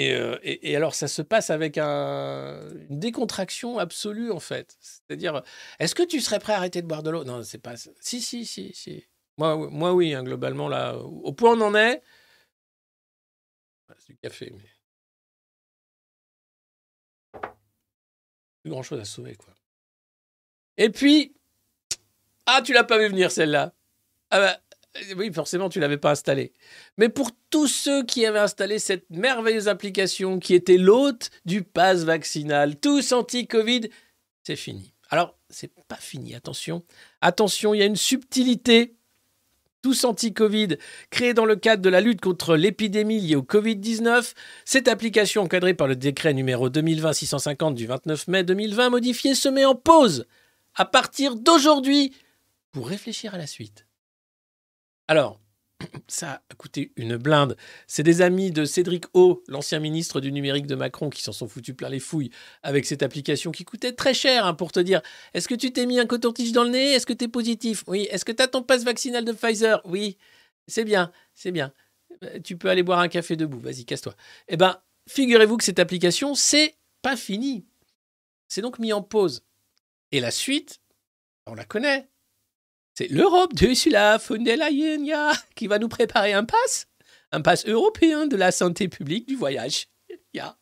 [0.09, 4.76] Euh, et, alors, ça se passe avec un, une décontraction absolue, en fait.
[4.80, 5.42] C'est-à-dire,
[5.78, 7.24] est-ce que tu serais prêt à arrêter de boire de l'eau?
[7.24, 7.74] Non, c'est pas.
[7.76, 9.05] Si, si, si, si.
[9.38, 12.03] Moi, moi oui, hein, globalement, là, au point où on en est.
[13.98, 14.70] C'est du café, mais.
[18.62, 19.55] Plus grand chose à sauver, quoi.
[20.76, 21.34] Et puis.
[22.46, 23.74] Ah, tu l'as pas vu venir, celle-là.
[24.30, 24.61] Ah bah.
[24.97, 26.53] Euh, oui, forcément, tu l'avais pas installé.
[26.97, 32.05] Mais pour tous ceux qui avaient installé cette merveilleuse application qui était l'hôte du pass
[32.05, 33.91] vaccinal, tous anti-Covid,
[34.43, 34.93] c'est fini.
[35.11, 36.84] Alors, c'est pas fini, attention.
[37.20, 38.95] Attention, il y a une subtilité.
[39.82, 40.76] Tous anti-Covid,
[41.09, 44.34] créée dans le cadre de la lutte contre l'épidémie liée au Covid-19,
[44.66, 49.64] cette application encadrée par le décret numéro 2020-650 du 29 mai 2020 modifié se met
[49.64, 50.26] en pause
[50.74, 52.12] à partir d'aujourd'hui
[52.72, 53.86] pour réfléchir à la suite.
[55.11, 55.41] Alors,
[56.07, 57.57] ça a coûté une blinde.
[57.89, 61.49] C'est des amis de Cédric O, l'ancien ministre du numérique de Macron, qui s'en sont
[61.49, 62.31] foutus plein les fouilles
[62.63, 65.03] avec cette application qui coûtait très cher hein, pour te dire
[65.35, 66.93] est-ce que tu t'es mis un coton-tige dans le nez?
[66.93, 67.83] Est-ce que tu es positif?
[67.89, 68.07] Oui.
[68.13, 69.81] Est-ce que tu as ton passe vaccinal de Pfizer?
[69.85, 70.17] Oui.
[70.69, 71.73] C'est bien, c'est bien.
[72.23, 73.59] Euh, tu peux aller boire un café debout.
[73.59, 74.15] Vas-y, casse-toi.
[74.47, 77.67] Eh bien, figurez-vous que cette application, c'est pas fini.
[78.47, 79.43] C'est donc mis en pause.
[80.13, 80.81] Et la suite,
[81.47, 82.09] on la connaît.
[83.01, 86.86] C'est l'Europe de Ursula von der Leyen qui va nous préparer un pass,
[87.32, 89.88] un pass européen de la santé publique du voyage.
[90.34, 90.59] Yeah.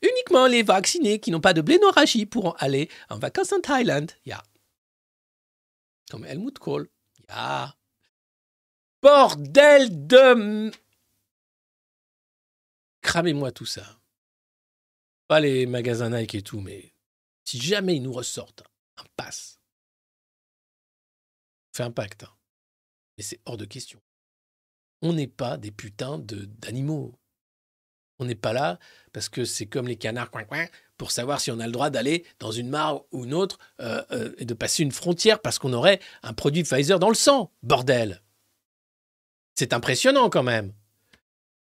[0.00, 4.12] Uniquement les vaccinés qui n'ont pas de blénorragie pourront aller en vacances en Thaïlande.
[4.24, 4.44] Yeah.
[6.08, 6.88] Comme Helmut Kohl.
[9.02, 10.70] Bordel de...
[13.00, 13.98] Cramez-moi tout ça.
[15.26, 16.94] Pas les magasins Nike et tout, mais
[17.42, 18.62] si jamais ils nous ressortent
[18.98, 19.58] un pass
[21.72, 22.24] fait un pacte.
[22.24, 22.32] Hein.
[23.16, 24.00] Mais c'est hors de question.
[25.02, 27.18] On n'est pas des putains d'animaux.
[28.18, 28.78] On n'est pas là
[29.12, 30.66] parce que c'est comme les canards coin coin
[30.96, 34.04] pour savoir si on a le droit d'aller dans une mare ou une autre euh,
[34.12, 37.50] euh, et de passer une frontière parce qu'on aurait un produit Pfizer dans le sang.
[37.64, 38.22] Bordel.
[39.56, 40.72] C'est impressionnant quand même.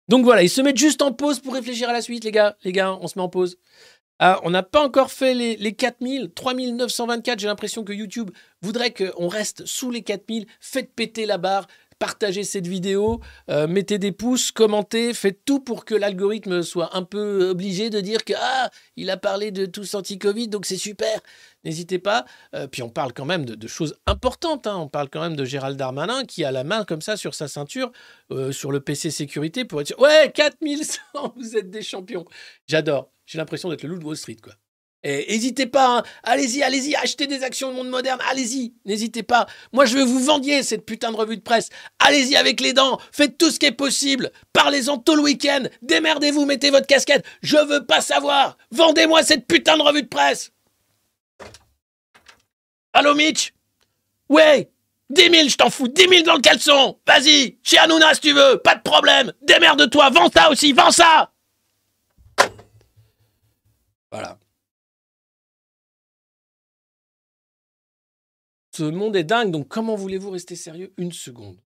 [0.08, 2.56] Donc voilà, ils se mettent juste en pause pour réfléchir à la suite, les gars.
[2.64, 3.58] Les gars, on se met en pause.
[4.18, 7.38] Ah, on n'a pas encore fait les, les 4000, 3924.
[7.38, 8.30] J'ai l'impression que YouTube
[8.62, 10.46] voudrait qu'on reste sous les 4000.
[10.60, 11.66] Faites péter la barre,
[11.98, 17.02] partagez cette vidéo, euh, mettez des pouces, commentez, faites tout pour que l'algorithme soit un
[17.02, 21.20] peu obligé de dire que ah, il a parlé de tous anti-Covid, donc c'est super.
[21.64, 22.24] N'hésitez pas.
[22.54, 24.66] Euh, puis on parle quand même de, choses importantes.
[24.66, 24.76] hein.
[24.76, 27.48] On parle quand même de Gérald Darmanin qui a la main comme ça sur sa
[27.48, 27.90] ceinture,
[28.30, 30.00] euh, sur le PC sécurité pour être sûr.
[30.00, 31.00] Ouais, 4100,
[31.36, 32.24] vous êtes des champions.
[32.66, 33.10] J'adore.
[33.28, 34.54] J'ai l'impression d'être le loup de Wall Street, quoi.
[35.04, 36.02] Et n'hésitez pas, hein.
[36.24, 39.46] allez-y, allez-y, achetez des actions du monde moderne, allez-y, n'hésitez pas.
[39.72, 41.68] Moi, je veux vous vendiez cette putain de revue de presse.
[42.00, 44.32] Allez-y avec les dents, faites tout ce qui est possible.
[44.52, 47.24] Parlez-en tout le week-end, démerdez-vous, mettez votre casquette.
[47.42, 48.56] Je veux pas savoir.
[48.72, 50.50] Vendez-moi cette putain de revue de presse.
[52.94, 53.52] Allô, Mitch?
[54.28, 54.70] Ouais
[55.10, 58.32] 10 000, je t'en fous, 10 000 dans le caleçon Vas-y, chez Hanouna si tu
[58.32, 61.32] veux, pas de problème Démerde-toi, vends ça aussi, vends ça
[64.10, 64.38] Voilà.
[68.74, 71.60] Ce monde est dingue, donc comment voulez-vous rester sérieux une seconde?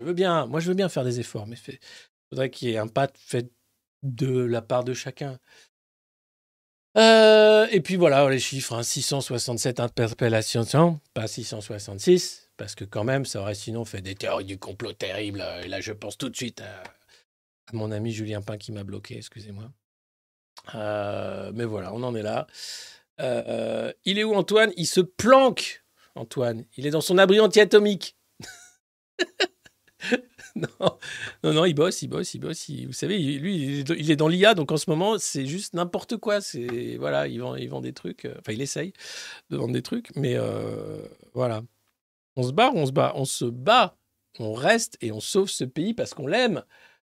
[0.00, 1.78] Je veux bien, moi je veux bien faire des efforts, mais il
[2.30, 3.50] faudrait qu'il y ait un pas fait
[4.02, 5.38] de la part de chacun.
[6.96, 13.24] Euh, et puis voilà les chiffres, hein, 667 interpellations, pas 666, parce que quand même
[13.24, 15.44] ça aurait sinon fait des théories du complot terribles.
[15.62, 18.84] Et là je pense tout de suite à, à mon ami Julien Pain qui m'a
[18.84, 19.70] bloqué, excusez-moi.
[20.74, 22.46] Euh, mais voilà, on en est là.
[23.20, 24.72] Euh, il est où Antoine?
[24.76, 25.84] Il se planque,
[26.14, 26.64] Antoine.
[26.76, 28.16] Il est dans son abri anti-atomique.
[30.54, 30.68] non,
[31.42, 32.70] non, non, il bosse, il bosse, il bosse.
[32.70, 36.40] vous savez, lui, il est- dans l'IA, donc en ce moment, c'est juste n'importe quoi.
[36.40, 38.24] C'est voilà, il vend, des trucs.
[38.24, 38.92] euh, Enfin, il essaye
[39.50, 40.36] de vendre des trucs, mais
[41.34, 41.62] voilà.
[42.36, 43.96] On se bat, on se bat, on se bat,
[44.38, 46.62] on reste et on sauve ce pays parce qu'on l'aime.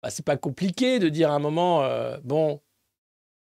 [0.02, 1.84] Bah, c'est pas compliqué de dire à un moment,
[2.24, 2.62] bon,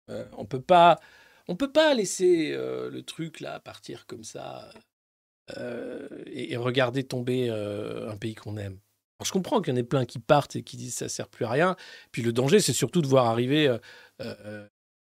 [0.09, 0.99] euh, on peut pas,
[1.47, 4.69] on peut pas laisser euh, le truc là partir comme ça
[5.57, 8.79] euh, et, regarder tomber un pays qu'on aime.
[9.23, 11.45] Je comprends qu'il y en ait plein qui partent et qui disent ça sert plus
[11.45, 11.75] à rien.
[12.11, 13.67] Puis le danger, c'est surtout de voir arriver
[14.19, 14.67] un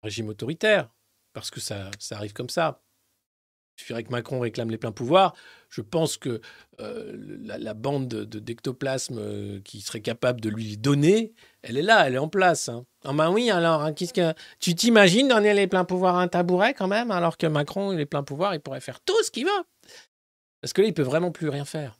[0.02, 0.90] régime autoritaire,
[1.32, 2.82] parce que ça, ça arrive comme ça.
[3.76, 5.34] Il suffirait que Macron réclame les pleins pouvoirs.
[5.68, 6.40] Je pense que
[6.80, 11.82] euh, la, bande de, de- d'ectoplasme euh, qui serait capable de lui donner, elle est
[11.82, 12.70] là, elle est en place.
[12.70, 12.86] hein.
[13.04, 14.32] Ah ben oui, alors, hein, qu'est-ce que...
[14.60, 18.06] tu t'imagines donner les pleins pouvoirs à un tabouret quand même, alors que Macron, les
[18.06, 19.64] pleins pouvoirs, il pourrait faire tout ce qu'il veut?
[20.62, 21.98] Parce que là, il peut vraiment plus rien faire.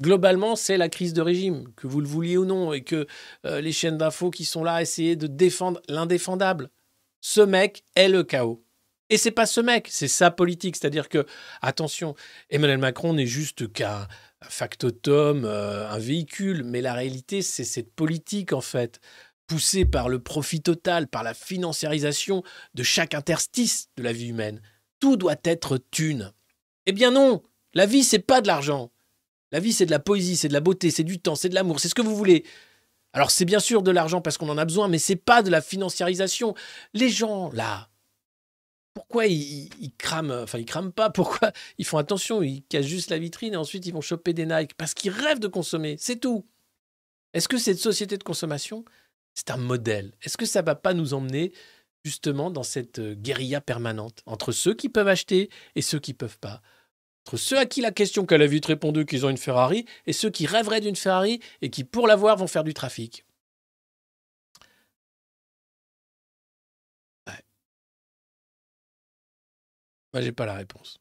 [0.00, 3.06] Globalement, c'est la crise de régime, que vous le vouliez ou non, et que
[3.44, 6.70] euh, les chaînes d'infos qui sont là essayer de défendre l'indéfendable.
[7.20, 8.64] Ce mec est le chaos.
[9.10, 10.76] Et c'est pas ce mec, c'est sa politique.
[10.76, 11.26] C'est-à-dire que,
[11.62, 12.14] attention,
[12.50, 14.06] Emmanuel Macron n'est juste qu'un
[14.42, 19.00] factotum, euh, un véhicule, mais la réalité, c'est cette politique, en fait,
[19.46, 22.42] poussée par le profit total, par la financiarisation
[22.74, 24.60] de chaque interstice de la vie humaine.
[25.00, 26.32] Tout doit être thune.
[26.86, 27.42] Eh bien non,
[27.74, 28.92] la vie, c'est pas de l'argent.
[29.50, 31.54] La vie, c'est de la poésie, c'est de la beauté, c'est du temps, c'est de
[31.54, 32.44] l'amour, c'est ce que vous voulez.
[33.14, 35.50] Alors c'est bien sûr de l'argent parce qu'on en a besoin, mais c'est pas de
[35.50, 36.54] la financiarisation.
[36.92, 37.87] Les gens, là,
[38.98, 43.10] pourquoi ils, ils- crament, enfin ils crament pas, pourquoi ils font attention, ils cassent juste
[43.10, 46.16] la vitrine et ensuite ils vont choper des Nike Parce qu'ils rêvent de consommer, c'est
[46.16, 46.44] tout.
[47.34, 48.84] Est-ce que cette société de consommation,
[49.34, 50.14] c'est un modèle?
[50.22, 51.52] Est-ce que ça va pas nous emmener
[52.04, 56.38] justement dans cette euh, guérilla permanente entre ceux qui peuvent acheter et ceux qui peuvent
[56.40, 56.60] pas?
[57.26, 60.12] Entre ceux à qui la question qu'elle a vite répondu qu'ils ont une Ferrari et
[60.14, 63.24] ceux qui rêveraient d'une Ferrari et qui, pour l'avoir, vont faire du trafic?
[70.12, 71.00] Moi, j'ai pas la réponse.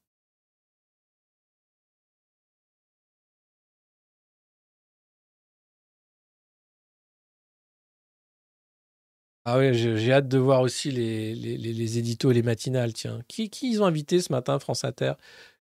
[9.45, 11.33] Ah oui, j'ai hâte de voir aussi les-
[11.73, 12.91] les éditos et les matinales.
[12.93, 15.13] Tiens, qui, qui ils ont invité ce matin, France Inter?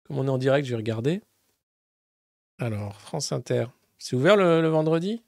[0.04, 1.22] Comme on est en direct, je vais regarder.
[2.58, 3.66] Alors, France Inter.
[3.98, 5.22] C'est ouvert le, le vendredi?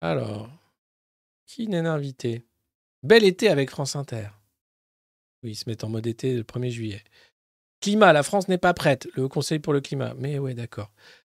[0.00, 0.50] Alors,
[1.46, 2.46] qui n'est invité
[3.02, 4.28] Bel été avec France Inter.
[5.42, 7.02] Oui, ils se mettent en mode été le 1er juillet.
[7.80, 9.08] Climat, la France n'est pas prête.
[9.14, 10.14] Le Haut Conseil pour le climat.
[10.18, 10.90] Mais ouais, d'accord.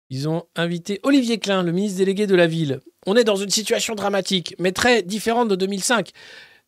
[0.10, 2.82] Ils ont invité Olivier Klein, le ministre délégué de la ville.
[3.06, 6.12] On est dans une situation dramatique, mais très différente de 2005.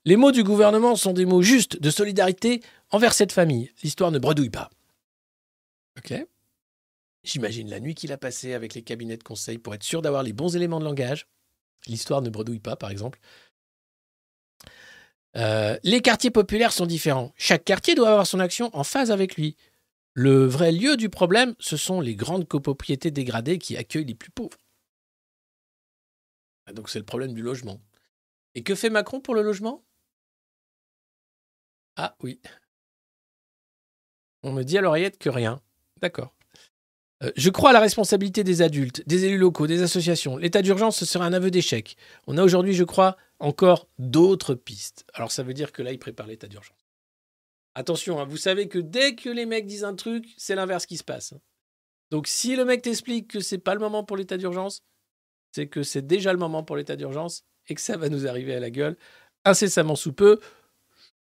[0.05, 2.61] Les mots du gouvernement sont des mots justes de solidarité
[2.91, 3.71] envers cette famille.
[3.83, 4.69] L'histoire ne bredouille pas.
[5.97, 6.13] Ok.
[7.23, 10.23] J'imagine la nuit qu'il a passée avec les cabinets de conseil pour être sûr d'avoir
[10.23, 11.27] les bons éléments de langage.
[11.87, 13.19] L'histoire ne bredouille pas, par exemple.
[15.37, 17.33] Euh, les quartiers populaires sont différents.
[17.35, 19.57] Chaque quartier doit avoir son action en phase avec lui.
[20.13, 24.31] Le vrai lieu du problème, ce sont les grandes copropriétés dégradées qui accueillent les plus
[24.31, 24.57] pauvres.
[26.67, 27.81] Ah, Donc c'est le problème du logement.
[28.55, 29.83] Et que fait Macron pour le logement?
[31.97, 32.39] Ah oui.
[34.43, 35.61] On me dit à l'oreillette que rien.
[36.01, 36.33] D'accord.
[37.23, 40.37] Euh, je crois à la responsabilité des adultes, des élus locaux, des associations.
[40.37, 41.97] L'état d'urgence, ce serait un aveu d'échec.
[42.27, 45.05] On a aujourd'hui, je crois, encore d'autres pistes.
[45.13, 46.77] Alors ça veut dire que là, il prépare l'état d'urgence.
[47.75, 50.97] Attention, hein, vous savez que dès que les mecs disent un truc, c'est l'inverse qui
[50.97, 51.33] se passe.
[51.33, 51.41] hein.
[52.11, 54.83] Donc si le mec t'explique que c'est pas le moment pour l'état d'urgence,
[55.51, 58.55] c'est que c'est déjà le moment pour l'état d'urgence et que ça va nous arriver
[58.55, 58.97] à la gueule
[59.43, 60.39] incessamment sous peu.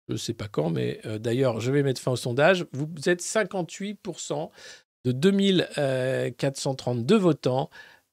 [0.07, 2.65] Je ne sais pas quand, mais euh, d'ailleurs, je vais mettre fin au sondage.
[2.73, 4.49] Vous êtes 58%
[5.05, 7.69] de 2432 votants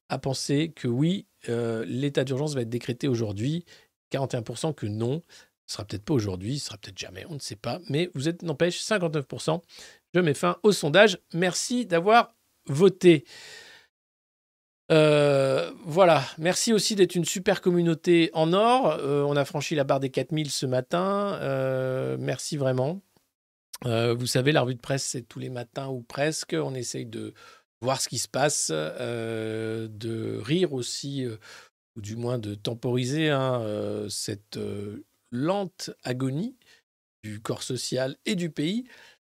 [0.09, 3.65] à penser que oui, euh, l'état d'urgence va être décrété aujourd'hui.
[4.13, 5.23] 41% que non.
[5.67, 7.81] Ce sera peut-être pas aujourd'hui, ce sera peut-être jamais, on ne sait pas.
[7.89, 9.63] Mais vous êtes, n'empêche, 59%.
[10.15, 11.19] Je mets fin au sondage.
[11.33, 12.35] Merci d'avoir
[12.67, 13.25] voté.
[14.91, 18.99] Euh, voilà, merci aussi d'être une super communauté en or.
[19.01, 21.39] Euh, on a franchi la barre des 4000 ce matin.
[21.41, 23.01] Euh, merci vraiment.
[23.85, 26.55] Vous savez, la revue de presse, c'est tous les matins ou presque.
[26.57, 27.35] On essaye de
[27.81, 31.27] voir ce qui se passe, de rire aussi,
[31.97, 36.57] ou du moins de temporiser hein, euh, cette euh, lente agonie
[37.23, 38.85] du corps social et du pays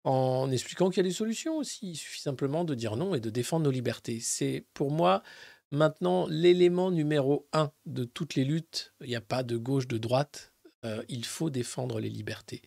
[0.03, 1.91] en expliquant qu'il y a des solutions aussi.
[1.91, 4.19] Il suffit simplement de dire non et de défendre nos libertés.
[4.19, 5.23] C'est pour moi
[5.71, 8.93] maintenant l'élément numéro un de toutes les luttes.
[9.01, 10.53] Il n'y a pas de gauche, de droite.
[10.85, 12.61] Euh, il faut défendre les libertés.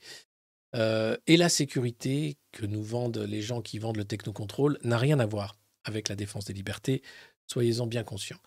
[1.29, 5.27] Et la sécurité que nous vendent les gens qui vendent le technocontrôle n'a rien à
[5.27, 7.01] voir avec la défense des libertés.
[7.47, 8.41] Soyez-en bien conscients.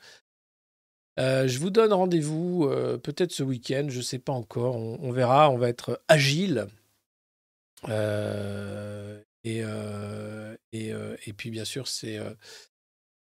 [1.19, 4.75] Euh, je vous donne rendez-vous euh, peut-être ce week-end, je ne sais pas encore.
[4.75, 5.49] On, verra.
[5.49, 6.67] On va être agile.
[7.89, 9.63] Euh, et,
[10.73, 10.93] et,
[11.25, 12.19] et puis, bien sûr, c'est.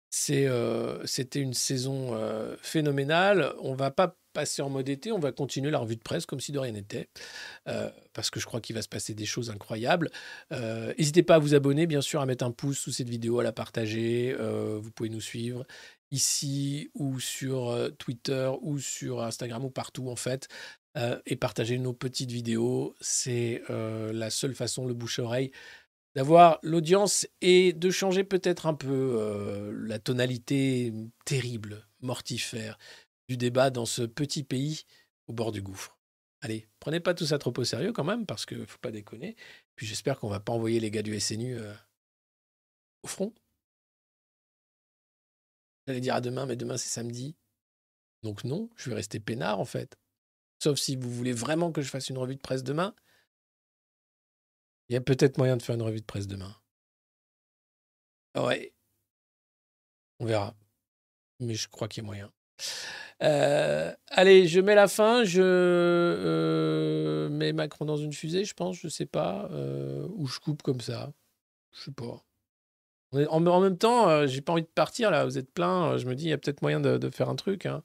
[0.09, 2.17] C'était une saison
[2.61, 3.53] phénoménale.
[3.59, 6.39] On va pas passer en mode été, on va continuer la revue de presse comme
[6.39, 7.09] si de rien n'était,
[7.67, 10.11] euh, parce que je crois qu'il va se passer des choses incroyables.
[10.51, 13.39] Euh, N'hésitez pas à vous abonner, bien sûr, à mettre un pouce sous cette vidéo,
[13.39, 14.35] à la partager.
[14.39, 15.65] Euh, vous pouvez nous suivre
[16.11, 20.47] ici ou sur Twitter ou sur Instagram ou partout en fait.
[21.25, 25.51] Et partager nos petites vidéos, c'est la seule façon, le bouche-oreille,
[26.15, 30.93] d'avoir l'audience et de changer peut-être un peu la tonalité
[31.25, 32.77] terrible, mortifère
[33.27, 34.83] du débat dans ce petit pays
[35.27, 35.97] au bord du gouffre.
[36.41, 38.91] Allez, prenez pas tout ça trop au sérieux quand même, parce qu'il ne faut pas
[38.91, 39.35] déconner.
[39.75, 41.73] Puis j'espère qu'on va pas envoyer les gars du SNU euh,
[43.03, 43.33] au front.
[45.87, 47.35] J'allais dire à demain, mais demain c'est samedi.
[48.23, 49.97] Donc non, je vais rester peinard en fait.
[50.61, 52.95] Sauf si vous voulez vraiment que je fasse une revue de presse demain.
[54.89, 56.55] Il y a peut-être moyen de faire une revue de presse demain.
[58.35, 58.73] Ouais.
[60.19, 60.55] On verra.
[61.39, 62.33] Mais je crois qu'il y a moyen.
[63.23, 65.23] Euh, allez, je mets la fin.
[65.23, 68.77] Je euh, mets Macron dans une fusée, je pense.
[68.77, 69.49] Je sais pas.
[69.51, 71.11] euh, ou je coupe comme ça.
[71.73, 72.23] Je sais pas.
[73.29, 75.25] En, même temps, j'ai pas envie de partir là.
[75.25, 75.97] Vous êtes plein.
[75.97, 77.65] Je me dis, il y a peut-être moyen de, faire un truc.
[77.65, 77.83] hein.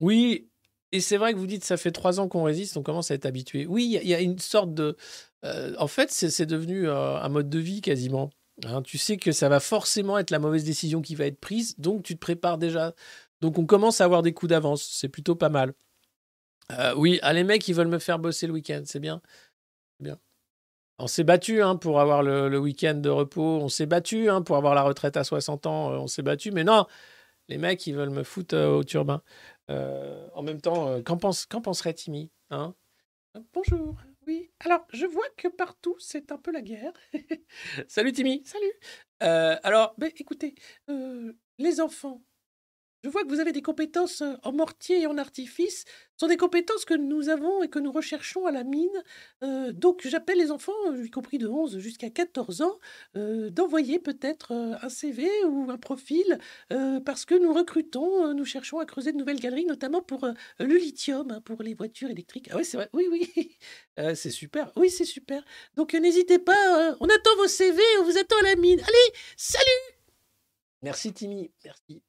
[0.00, 0.48] Oui,
[0.90, 3.14] et c'est vrai que vous dites, ça fait trois ans qu'on résiste, on commence à
[3.14, 3.66] être habitué.
[3.66, 4.96] Oui, il y a- une sorte de...
[5.78, 8.30] en fait, c'est devenu un mode de vie quasiment.
[8.64, 11.76] Hein, tu sais que ça va forcément être la mauvaise décision qui va être prise,
[11.78, 12.94] donc tu te prépares déjà.
[13.40, 15.74] Donc on commence à avoir des coups d'avance, c'est plutôt pas mal.
[16.70, 19.20] Euh, oui, ah, les mecs, ils veulent me faire bosser le week-end, c'est bien.
[20.98, 24.56] On s'est battu hein, pour avoir le, week-end de repos, on s'est battu hein, pour
[24.56, 26.86] avoir la retraite à 60 ans, euh, on s'est battu, mais non,
[27.48, 29.22] les mecs, ils veulent me foutre euh, au turbin.
[29.68, 32.30] En même temps, qu'en pense, qu'en penserait Timmy
[33.54, 33.96] Bonjour.
[34.32, 36.94] Oui, alors je vois que partout c'est un peu la guerre.
[37.86, 38.72] Salut Timmy Salut.
[39.22, 40.54] Euh, Alors, Ben écoutez,
[40.88, 42.22] euh, les enfants,
[43.02, 45.84] je vois que vous avez des compétences euh, en mortier et en artifice.
[46.12, 48.88] Ce sont des compétences que nous avons et que nous recherchons à la mine.
[49.42, 52.78] Euh, donc j'appelle les enfants, euh, y compris de 11 jusqu'à 14 ans,
[53.14, 56.38] d'envoyer peut-être un CV ou un profil
[57.04, 61.30] parce que nous recrutons, nous cherchons à creuser de nouvelles galeries, notamment pour le lithium,
[61.30, 62.48] hein, pour les voitures électriques.
[62.52, 62.88] Ah oui, c'est vrai.
[62.92, 63.56] Oui, oui.
[64.14, 64.70] c'est super.
[64.76, 65.44] Oui, c'est super.
[65.76, 68.80] Donc n'hésitez pas, on attend vos CV, on vous attend à la mine.
[68.80, 69.64] Allez, salut
[70.82, 72.02] Merci Timmy, merci.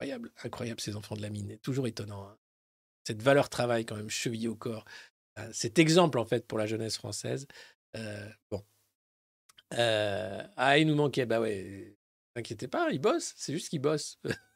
[0.00, 1.58] Incroyable, incroyable ces enfants de la mine.
[1.58, 2.22] Toujours étonnant.
[2.24, 2.36] hein.
[3.04, 4.84] Cette valeur travail quand même chevillée au corps.
[5.38, 7.46] Euh, cet exemple en fait pour la jeunesse française.
[7.96, 8.64] Euh, bon.
[9.74, 11.26] Euh, ah, il nous manquait.
[11.26, 11.96] Bah ouais.
[12.36, 13.34] N'inquiétez pas, il bosse.
[13.36, 14.18] C'est juste qu'il bosse.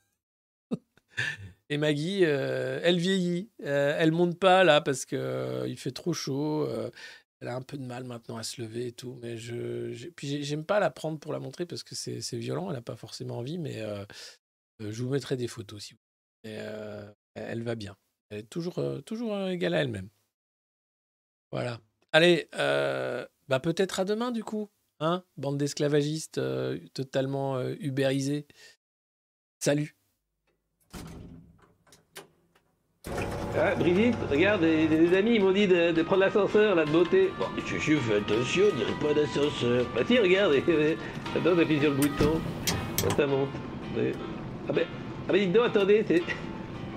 [1.71, 3.51] Et Maggie, elle vieillit.
[3.59, 6.69] Elle monte pas là parce que il fait trop chaud.
[7.41, 10.13] Elle a un peu de mal maintenant à se lever et tout, mais je, j'ai-
[10.13, 12.71] puis j'ai- j'aime pas la prendre pour la montrer parce que c'est, violent.
[12.71, 13.81] Elle a pas forcément envie, mais
[14.81, 16.01] je vous mettrai des photos si vous.
[16.45, 16.57] voulez.
[16.59, 17.97] Euh, elle va bien.
[18.31, 20.09] Elle est toujours, euh, toujours euh, égale à elle-même.
[21.51, 21.81] Voilà.
[22.13, 24.71] Allez, euh, bah peut-être à demain du coup,
[25.01, 28.47] hein, bande d'esclavagistes euh, totalement euh, ubérisés.
[29.59, 29.97] Salut.
[33.55, 37.31] Ah, Brigitte, regarde, des, des amis m'ont dit de, prendre l'ascenseur là de beauté.
[37.39, 39.87] Bon, mais Chuchu, fais attention, on dirait pas d'ascenseur.
[39.95, 40.55] Bah si, regarde,
[41.37, 42.41] attends, t'appuies sur le bouton,
[43.15, 43.51] ça monte.
[44.69, 44.85] Ah ben,
[45.29, 46.23] ah ben dites donc, attendez, c'est...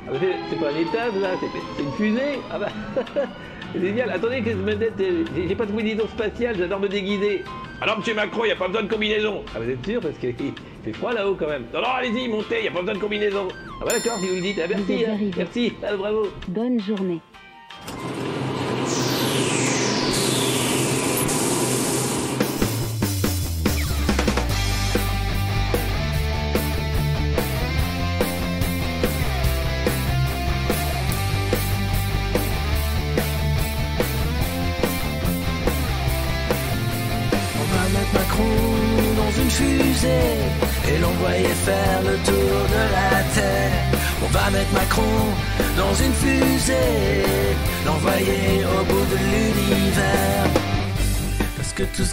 [0.07, 0.19] Ah ben,
[0.49, 1.29] c'est- pas un étage là,
[1.77, 2.67] c'est une fusée Ah bah,
[3.73, 4.11] c'est génial.
[4.11, 4.93] Attendez que je me dette,
[5.35, 7.43] j'ai pas de combinaison spatiale, j'adore me déguiser.
[7.81, 9.43] Alors monsieur Macron, il a pas besoin de combinaison.
[9.55, 10.33] Ah vous êtes sûr parce qu'il
[10.83, 11.63] fait froid là-haut quand même.
[11.73, 13.47] Non, non, allez-y, montez, il a pas besoin de combinaison.
[13.81, 14.61] Ah bah d'accord, si vous le dites.
[14.63, 16.27] Ah merci, hein, merci, ah, bravo.
[16.47, 17.19] Bonne journée.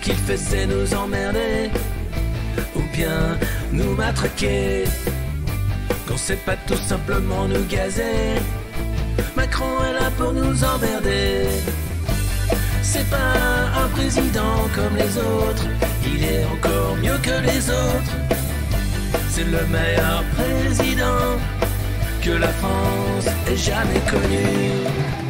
[0.02, 1.70] Qu'il fait c'est nous emmerder
[2.74, 3.38] ou bien
[3.72, 4.84] nous matraquer.
[6.06, 8.34] Qu'on sait pas tout simplement nous gazer.
[9.36, 11.46] Macron est là pour nous emmerder.
[12.82, 13.34] C'est pas
[13.82, 15.66] un président comme les autres,
[16.04, 18.14] il est encore mieux que les autres.
[19.30, 21.38] C'est le meilleur président
[22.22, 25.21] que la France ait jamais connu.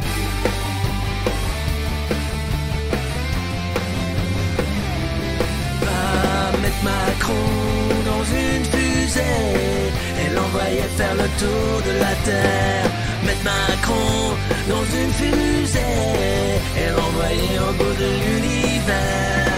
[6.83, 7.33] Macron
[8.05, 9.21] dans une fusée
[10.21, 12.85] et l'envoyer faire le tour de la Terre.
[13.25, 14.35] Mettre Macron
[14.69, 15.79] dans une fusée
[16.77, 19.53] et l'envoyer au bout de l'univers.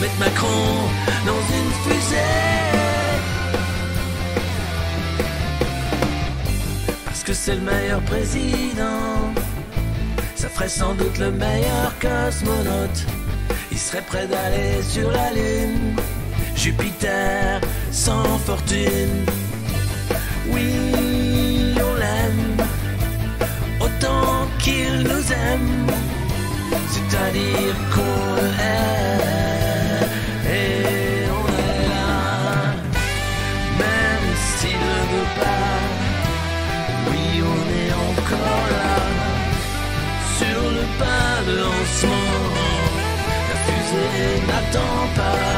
[0.00, 0.88] Mettre Macron
[1.26, 2.68] dans une fusée.
[7.04, 9.34] Parce que c'est le meilleur président.
[10.36, 13.06] Ça ferait sans doute le meilleur cosmonaute.
[13.72, 15.87] Il serait prêt d'aller sur la Lune.
[16.68, 19.24] Jupiter sans fortune.
[20.52, 20.68] Oui,
[21.88, 22.56] on l'aime.
[23.80, 25.86] Autant qu'il nous aime.
[26.92, 28.36] C'est-à-dire qu'on
[28.66, 30.04] hait.
[30.56, 32.12] Et on est là.
[33.82, 35.74] Même s'il ne veut pas.
[37.08, 37.24] Oui,
[37.54, 38.94] on est encore là.
[40.38, 42.36] Sur le pas de lancement.
[43.48, 45.57] La fusée n'attend pas.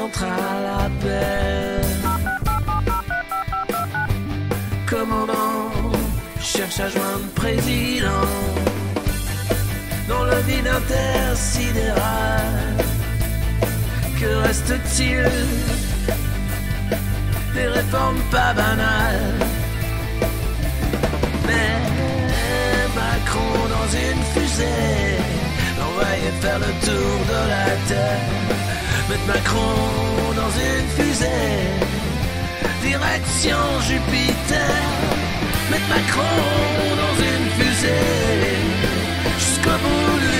[0.00, 1.84] Central appelle.
[4.88, 5.92] Commandant
[6.40, 8.28] cherche à joindre président
[10.08, 12.48] dans le vide intersidéral.
[14.18, 15.30] Que reste-t-il?
[17.54, 19.49] Des réformes pas banales.
[26.40, 28.20] Faire le tour de la terre.
[29.08, 29.76] Mettre Macron
[30.40, 31.60] dans une fusée,
[32.82, 33.58] direction
[33.88, 34.80] Jupiter.
[35.70, 36.36] Mettre Macron
[37.02, 38.56] dans une fusée,
[39.38, 40.39] jusqu'au bout